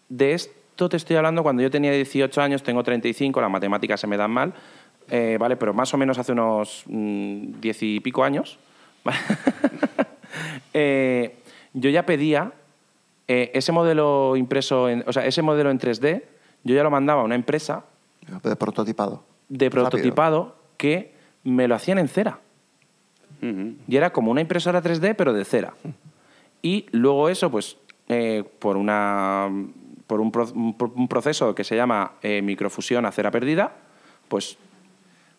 [0.09, 4.07] de esto te estoy hablando cuando yo tenía 18 años, tengo 35, las matemáticas se
[4.07, 4.53] me dan mal,
[5.09, 5.57] eh, ¿vale?
[5.57, 8.59] Pero más o menos hace unos mm, 10 y pico años,
[9.05, 9.19] ¿vale?
[10.75, 11.37] Eh,
[11.75, 12.53] yo ya pedía
[13.29, 16.23] eh, ese modelo impreso, en, o sea, ese modelo en 3D,
[16.65, 17.85] yo ya lo mandaba a una empresa
[18.43, 19.23] De prototipado.
[19.51, 19.83] de Rápido.
[19.91, 21.13] prototipado que
[21.45, 22.39] me lo hacían en cera.
[23.43, 23.75] Ujú.
[23.87, 25.75] Y era como una impresora 3D, pero de cera.
[26.63, 27.77] Y luego eso, pues,
[28.09, 29.49] eh, por, una,
[30.07, 33.73] por un, pro- un pro- un proceso que se llama eh, microfusión a cera perdida,
[34.29, 34.57] pues,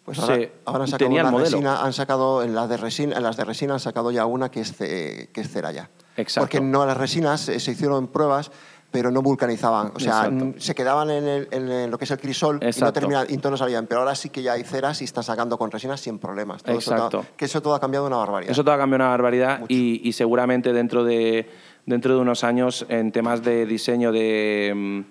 [0.05, 1.49] Pues ahora, se- ahora han sacado tenía el modelo.
[1.49, 4.49] resina, han sacado en las de resina, en las de resina han sacado ya una
[4.51, 5.89] que es, que es cera ya.
[6.18, 6.45] Exacto.
[6.45, 8.51] Porque no las resinas eh, se hicieron pruebas,
[8.91, 9.91] pero no vulcanizaban.
[9.95, 10.53] O sea, Exacto.
[10.59, 12.93] se quedaban en, el- en lo que es el crisol y no, Exacto.
[12.93, 13.88] terminaban, y entonces no salían.
[13.88, 16.61] Pero ahora sí que ya hay ceras y están sacando con resinas sin problemas.
[16.61, 17.09] Todo eso Exacto.
[17.22, 18.51] todo- que eso todo ha cambiado una barbaridad.
[18.51, 21.49] Eso todo ha cambiado una barbaridad y, y seguramente dentro de,
[21.86, 25.01] dentro de unos años en temas de diseño de, mm,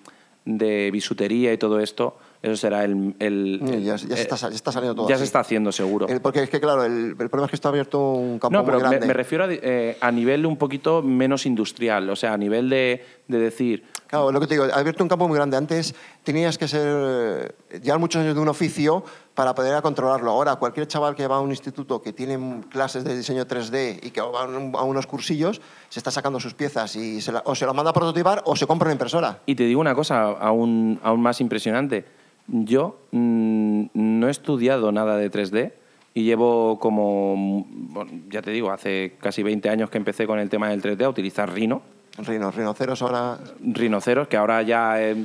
[0.44, 3.14] de bisutería y todo esto, Eso será el...
[3.20, 5.20] el- el- ya, ya se está, sal- ya está saliendo todo ya así.
[5.20, 6.08] se está haciendo seguro.
[6.08, 8.64] El- porque es que, claro, el, el problema es que está abierto un campo No,
[8.64, 9.06] pero muy me, grande.
[9.06, 13.04] me refiero a, eh, a nivel un poquito menos industrial, o sea, a nivel de,
[13.28, 15.56] de decir, Claro, lo que te digo, abierto un campo muy grande.
[15.56, 19.02] Antes tenías que ser, eh, llevar muchos años de un oficio
[19.34, 20.30] para poder controlarlo.
[20.30, 24.10] Ahora, cualquier chaval que va a un instituto que tiene clases de diseño 3D y
[24.10, 27.42] que va a un- a unos cursillos, se está sacando sus piezas y se la-
[27.46, 29.38] o se lo manda a prototipar o se compra una impresora.
[29.46, 32.04] Y te digo una cosa aún, aún más impresionante.
[32.48, 35.72] Yo mm, no he estudiado nada de 3D
[36.12, 40.38] y llevo como, mm, bueno, ya te digo, hace casi 20 años que empecé con
[40.38, 41.80] el tema del 3D a utilizar Rhino,
[42.18, 43.38] Rino, rinoceros ahora...
[43.60, 45.16] rinoceros, que ahora ya, eh,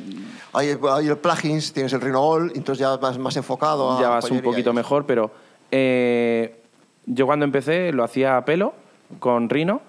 [0.54, 4.10] Hay, hay el plugins, tienes el Rhino All, entonces ya vas más enfocado a ya
[4.10, 5.32] vas un poquito mejor, pero
[5.72, 6.62] eh,
[7.06, 8.74] yo cuando empecé lo hacía a pelo
[9.20, 9.82] con Rhino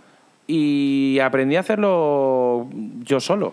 [0.46, 2.68] y aprendí a hacerlo
[3.01, 3.53] yo solo.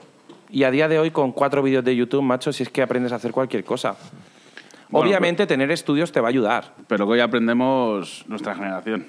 [0.50, 3.12] Y a día de hoy con cuatro vídeos de YouTube, macho, si es que aprendes
[3.12, 3.96] a hacer cualquier cosa.
[4.90, 6.74] Bueno, Obviamente tener estudios te va a ayudar.
[6.88, 9.08] Pero que hoy aprendemos nuestra generación.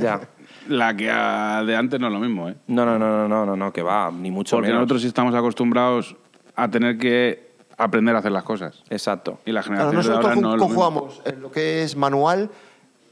[0.00, 0.20] Ya.
[0.68, 2.54] La que a- de antes no es lo mismo, ¿eh?
[2.68, 4.80] No, no, no, no, no, no, no, que va, ni mucho Porque menos.
[4.82, 6.14] nosotros sí estamos acostumbrados
[6.54, 8.82] a tener que aprender a hacer las cosas.
[8.90, 9.38] Exacto.
[9.46, 12.50] Y la Claro, generación de nosotros ahora no lo conjugamos en lo que es manual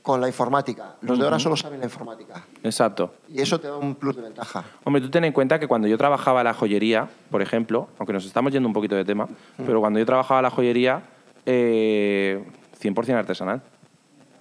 [0.03, 0.97] con la informática.
[1.01, 2.45] Los de ahora solo saben la informática.
[2.63, 3.15] Exacto.
[3.29, 4.63] Y eso te da un plus de ventaja.
[4.85, 8.25] Hombre, tú ten en cuenta que cuando yo trabajaba la joyería, por ejemplo, aunque nos
[8.27, 9.27] estamos yendo un poquito de tema,
[9.65, 11.03] pero cuando yo trabajaba la joyería,
[11.45, 12.45] eh,
[12.81, 13.63] 100% artesanal.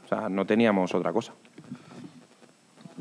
[0.05, 1.33] O sea, no teníamos otra cosa.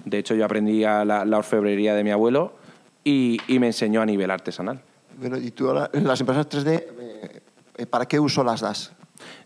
[0.05, 2.53] De hecho, yo aprendí a la, la orfebrería de mi abuelo
[3.05, 4.81] y, y me enseñó a nivel artesanal.
[5.19, 7.41] Bueno, y tú ahora, las empresas 3D, eh,
[7.77, 8.93] eh, ¿para qué uso las das?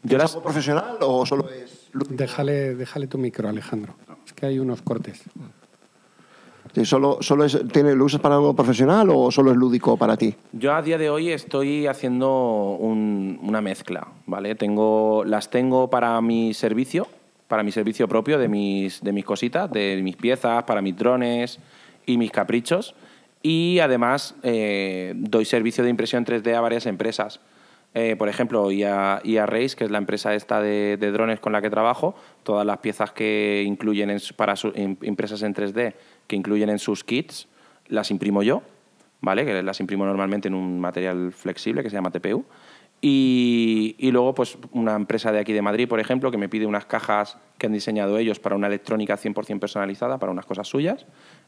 [0.02, 2.14] Yo ¿Es las, algo profesional o solo es lúdico?
[2.14, 3.94] Déjale, déjale tu micro, Alejandro.
[4.26, 5.22] Es que hay unos cortes.
[6.74, 10.16] Sí, ¿Solo, solo es, tiene, ¿Lo usas para algo profesional o solo es lúdico para
[10.16, 10.34] ti?
[10.52, 14.54] Yo a día de hoy estoy haciendo un- una mezcla, ¿vale?
[14.54, 17.08] Tengo, las tengo para mi servicio,
[17.48, 21.58] para mi servicio propio de mis, de mis cositas, de mis piezas, para mis drones
[22.06, 22.94] y mis caprichos.
[23.42, 27.40] Y además eh, doy servicio de impresión 3D a varias empresas.
[27.94, 31.62] Eh, por ejemplo, IA, IA Race, que es la empresa esta de, drones con la
[31.62, 34.96] que trabajo, todas las piezas que incluyen en para su- en
[35.54, 35.94] 3D,
[36.26, 37.48] que incluyen en sus kits,
[37.88, 38.62] las imprimo yo,
[39.22, 39.46] ¿vale?
[39.46, 42.44] Que las imprimo normalmente en un material flexible que se llama TPU.
[43.00, 46.86] Y, luego, pues, una empresa de aquí de Madrid, por ejemplo, que me pide unas
[46.86, 51.06] cajas que han diseñado ellos para una electrónica 100% personalizada, para unas cosas suyas,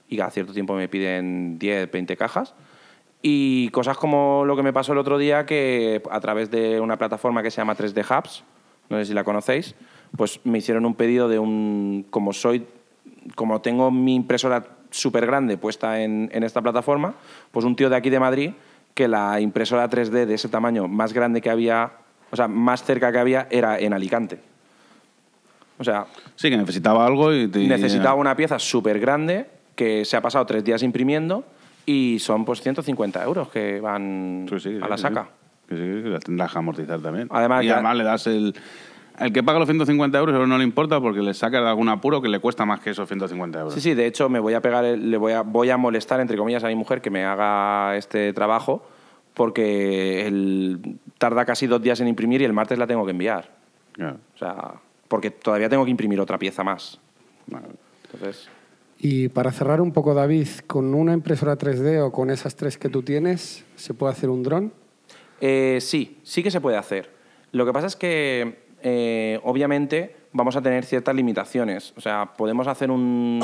[0.09, 2.55] y cada cierto tiempo me piden 10, 20 cajas.
[3.23, 6.97] Y cosas como lo que me pasó el otro día, que a través de una
[6.97, 8.45] plataforma que se llama 3D Hubs,
[8.89, 9.75] no sé si la conocéis,
[10.17, 12.07] pues me hicieron un pedido de un.
[12.11, 12.67] Como soy.
[13.35, 17.15] Como tengo mi impresora súper grande puesta en esta plataforma,
[17.53, 18.53] pues un tío de aquí de Madrid,
[19.01, 21.91] que la impresora 3D de ese tamaño más grande que había,
[22.31, 24.39] o sea, más cerca que había, era en Alicante.
[25.79, 26.05] O sea,
[26.37, 27.61] Sí, que necesitaba algo y te...
[27.67, 31.45] necesitaba una pieza súper grande que se ha pasado tres días imprimiendo
[31.87, 35.29] y son pues 150 euros que van Sí, sí, a la saca.
[35.71, 35.77] sí.
[35.77, 37.27] Que la tendrás que amortizar también.
[37.31, 38.55] Además y además le das el...
[39.21, 42.23] El que paga los 150 euros no le importa porque le saca de algún apuro
[42.23, 43.75] que le cuesta más que esos 150 euros.
[43.75, 46.21] Sí, sí, de hecho me voy a pegar, el- le voy a, voy a molestar,
[46.21, 48.83] entre comillas, a mi mujer que me haga este trabajo
[49.35, 53.51] porque él tarda casi dos días en imprimir y el martes la tengo que enviar.
[53.93, 54.17] Claro.
[54.35, 54.75] O sea,
[55.09, 56.99] porque todavía tengo que imprimir otra pieza más.
[57.47, 57.67] Vale.
[58.13, 58.49] Entonces,
[58.99, 62.89] Y para cerrar un poco, David, con una impresora 3D o con esas tres que
[62.89, 64.73] tú tienes, ¿se puede hacer un dron?
[65.41, 67.11] Eh, sí, sí que se puede hacer.
[67.53, 71.93] Lo que pasa es que, eh, obviamente, vamos a tener ciertas limitaciones.
[71.97, 73.41] O sea, podemos hacer un...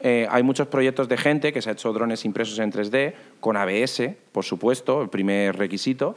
[0.00, 3.56] eh, hay muchos proyectos de gente que se ha hecho drones impresos en 3D, con
[3.56, 4.02] ABS,
[4.32, 6.14] por supuesto, el primer requisito.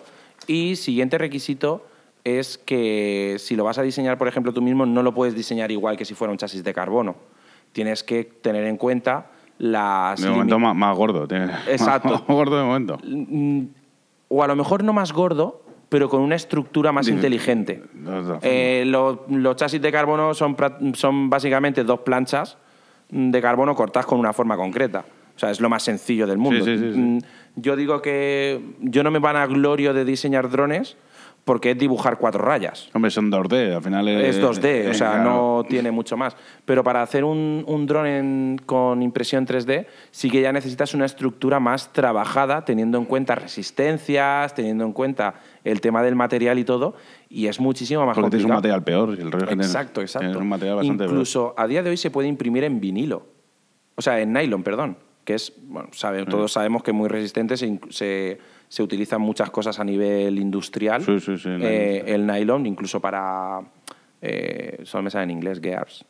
[0.47, 1.85] Y siguiente requisito
[2.23, 5.71] es que si lo vas a diseñar, por ejemplo, tú mismo, no lo puedes diseñar
[5.71, 7.15] igual que si fuera un chasis de carbono.
[7.73, 10.21] Tienes que tener en cuenta las...
[10.21, 11.27] De momento más, más gordo.
[11.67, 12.09] Exacto.
[12.27, 12.97] Más gordo de momento.
[13.03, 13.65] Mm,
[14.29, 15.62] o a lo mejor no más gordo,
[15.93, 17.83] pero con una estructura más inteligente.
[18.41, 20.57] Eh, los, los chasis de carbono son,
[20.95, 22.57] son básicamente dos planchas
[23.09, 25.05] de carbono cortadas con una forma concreta.
[25.35, 26.65] O sea, es lo más sencillo del mundo.
[26.65, 26.99] Sí, sí, sí, sí.
[26.99, 27.19] Mm,
[27.57, 30.97] Yo digo que yo no me van a glorio de diseñar drones
[31.45, 32.89] porque es dibujar cuatro rayas.
[32.93, 34.37] Hombre, son 2D, al final es...
[34.37, 35.23] Es 2D, o eh, sea, claro.
[35.23, 36.37] no tiene mucho más.
[36.63, 41.59] Pero para hacer un, un dron con impresión 3D, sí que ya necesitas una estructura
[41.59, 46.95] más trabajada, teniendo en cuenta resistencias, teniendo en cuenta el tema del material y todo,
[47.29, 48.77] y es muchísimo más Porque tienes un complicado.
[48.79, 49.19] material peor.
[49.19, 50.25] el rollo es que tienes- Exacto, exacto.
[50.27, 53.25] Tienes un material bastante Incluso a día de hoy se puede imprimir en vinilo.
[53.95, 54.97] O sea, en nylon, perdón.
[55.25, 58.39] Que es, bueno, sabe- todos sabemos que es muy resistente, se, se,
[58.73, 61.03] se utilizan muchas cosas a nivel industrial.
[61.03, 63.59] Sí, sí, sí, eh, el nylon, incluso para.
[64.19, 66.03] eh, solo me sale en inglés, gears.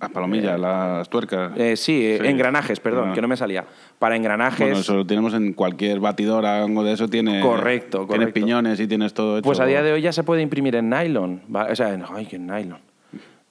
[0.00, 1.52] Las palomillas, las tuercas.
[1.56, 2.26] Eh, sí, eh, Sí.
[2.26, 3.14] engranajes, perdón, Ah.
[3.14, 3.64] que no me salía.
[4.00, 4.58] Para engranajes.
[4.58, 7.40] Bueno, eso lo tenemos en cualquier batidora, algo de eso tiene.
[7.40, 8.34] Correcto, Tienes correcto.
[8.34, 9.44] piñones y tienes todo hecho.
[9.44, 11.42] Pues a día de hoy ya se puede imprimir en nylon.
[11.52, 12.80] O sea, en, ay, que en nylon.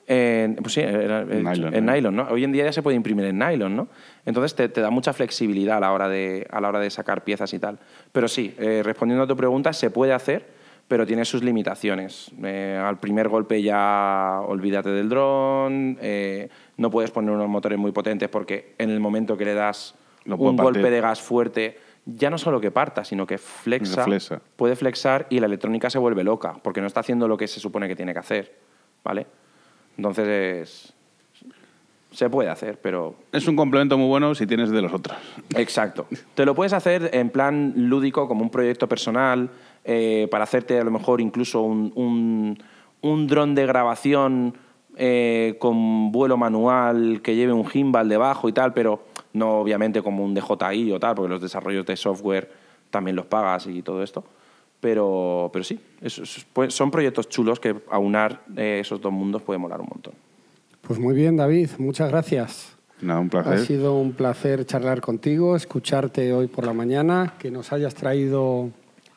[0.06, 1.92] En- pues sí, era- en, Nylon, en ¿no?
[1.94, 2.28] nylon, ¿no?
[2.30, 3.88] Hoy en día ya se puede imprimir en nylon, ¿no?
[4.26, 7.24] Entonces te, te da mucha flexibilidad a la hora de, a la hora de sacar
[7.24, 7.80] piezas y tal.
[8.12, 10.46] Pero sí, eh, respondiendo a tu pregunta, se puede hacer,
[10.90, 12.32] pero tiene sus limitaciones.
[12.44, 17.92] Eh, al primer golpe ya olvídate del dron, eh, no puedes poner unos motores muy
[17.94, 19.96] potentes porque en el momento que le das
[20.26, 20.74] Lo un partir.
[20.82, 24.42] golpe de gas fuerte, ya no solo que parta, sino que flexa, Flexa.
[24.58, 27.62] puede flexar y la electrónica se vuelve loca, porque no está haciendo lo que se
[27.62, 28.54] supone que tiene que hacer,
[29.06, 29.26] ¿vale?
[29.98, 30.94] Entonces, es-
[32.12, 33.16] se puede hacer, pero...
[33.32, 35.18] Es un complemento muy bueno si tienes de los otros.
[35.56, 36.06] Exacto.
[36.36, 39.50] Te lo puedes hacer en plan lúdico, como un proyecto personal,
[39.84, 42.58] eh, para hacerte a lo mejor incluso un, un,
[43.02, 44.54] un dron de grabación
[44.96, 50.24] eh, con vuelo manual que lleve un gimbal debajo y tal, pero no obviamente como
[50.24, 52.52] un DJI o tal, porque los desarrollos de software
[52.92, 54.24] también los pagas y todo esto.
[54.84, 59.58] Pero, pero sí, eso- pues son proyectos chulos que aunar eh, esos dos mundos puede
[59.58, 60.14] molar un montón.
[60.82, 62.76] Pues muy bien, David, muchas gracias.
[63.00, 63.60] Nada, un Ha placer.
[63.60, 68.72] sido un placer charlar contigo, escucharte hoy por la mañana, que nos hayas traído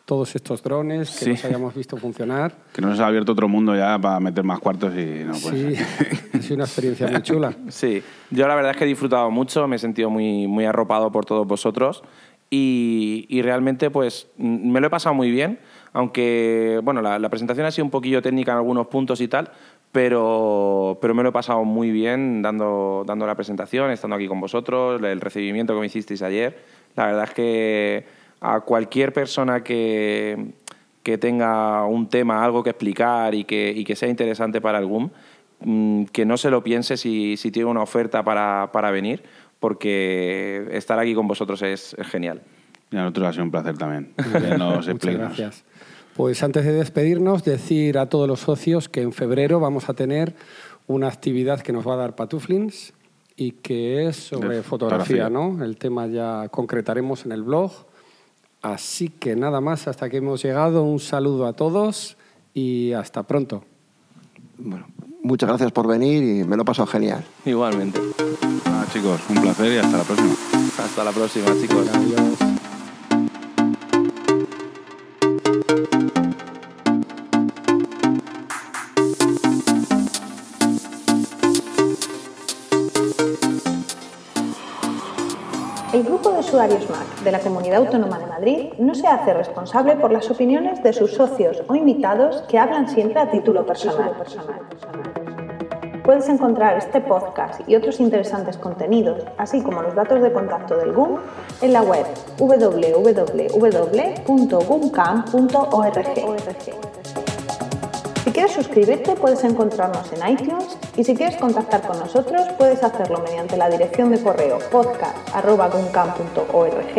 [0.05, 1.31] todos estos drones, que Sí.
[1.31, 2.55] nos hayamos visto funcionar.
[2.73, 5.83] Que nos ha abierto otro mundo ya para meter más cuartos y no puede sí,
[6.33, 7.53] ha sido una experiencia muy chula.
[7.71, 8.01] Sí,
[8.31, 11.25] yo la verdad es que he disfrutado mucho, me he sentido muy, muy arropado por
[11.25, 12.05] todos vosotros
[12.51, 15.59] y, y realmente pues mm, me lo he pasado muy bien,
[15.93, 19.51] aunque bueno, la, la presentación ha sido un poquillo técnica en algunos puntos y tal,
[19.97, 24.41] pero, pero me lo he pasado muy bien dando, dando la presentación, estando aquí con
[24.41, 26.59] vosotros, el recibimiento que me hicisteis ayer.
[26.97, 28.05] La verdad es que
[28.41, 30.53] a cualquier persona que,
[31.03, 35.13] que tenga un tema, algo que explicar y que, y que sea interesante para algún,
[35.61, 39.23] mm, que no se lo piense si, si tiene una oferta para, para venir,
[39.67, 42.41] porque estar aquí con vosotros es, es genial.
[42.93, 44.15] Y a nosotros ha sido un placer también.
[44.59, 45.65] Nos Muchas gracias.
[46.15, 50.37] Pues antes de despedirnos, decir a todos los socios que en febrero vamos a tener
[50.87, 52.93] una actividad que nos va a dar Patuflins
[53.35, 55.29] y que es sobre fotografía.
[55.31, 55.65] ¿no?
[55.65, 57.73] El tema ya concretaremos en el blog.
[58.63, 62.17] Así que nada más, hasta que hemos llegado, un saludo a todos
[62.55, 63.65] y hasta pronto.
[64.59, 64.87] Bueno,
[65.25, 67.25] muchas gracias por venir y me lo he pasado genial.
[67.45, 68.01] Igualmente.
[68.87, 70.35] Nada, chicos, un placer y hasta la próxima.
[70.79, 71.89] Hasta la próxima, chicos.
[71.89, 72.39] Adiós.
[85.93, 89.97] El grupo de usuarios Mac de la Comunidad Autónoma de Madrid no se hace responsable
[89.97, 94.15] por las opiniones de sus socios o invitados que hablan siempre a título personal.
[96.07, 100.93] Puedes encontrar este podcast y otros interesantes contenidos, así como los datos de contacto del
[100.93, 101.19] GUM,
[101.61, 102.07] en la web
[102.39, 103.65] www.gumcam.org.
[108.23, 113.21] Si quieres suscribirte puedes encontrarnos en iTunes y si quieres contactar con nosotros puedes hacerlo
[113.27, 116.99] mediante la dirección de correo podcast.guncam.org,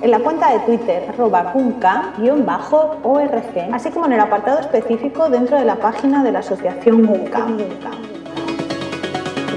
[0.00, 3.32] en la cuenta de Twitter arroba guncam-org,
[3.72, 7.58] así como en el apartado específico dentro de la página de la asociación Guncam.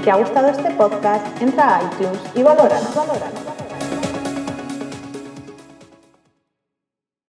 [0.02, 2.92] Te ha gustado este podcast, entra a iTunes y valóranos.
[2.92, 3.51] valóranos.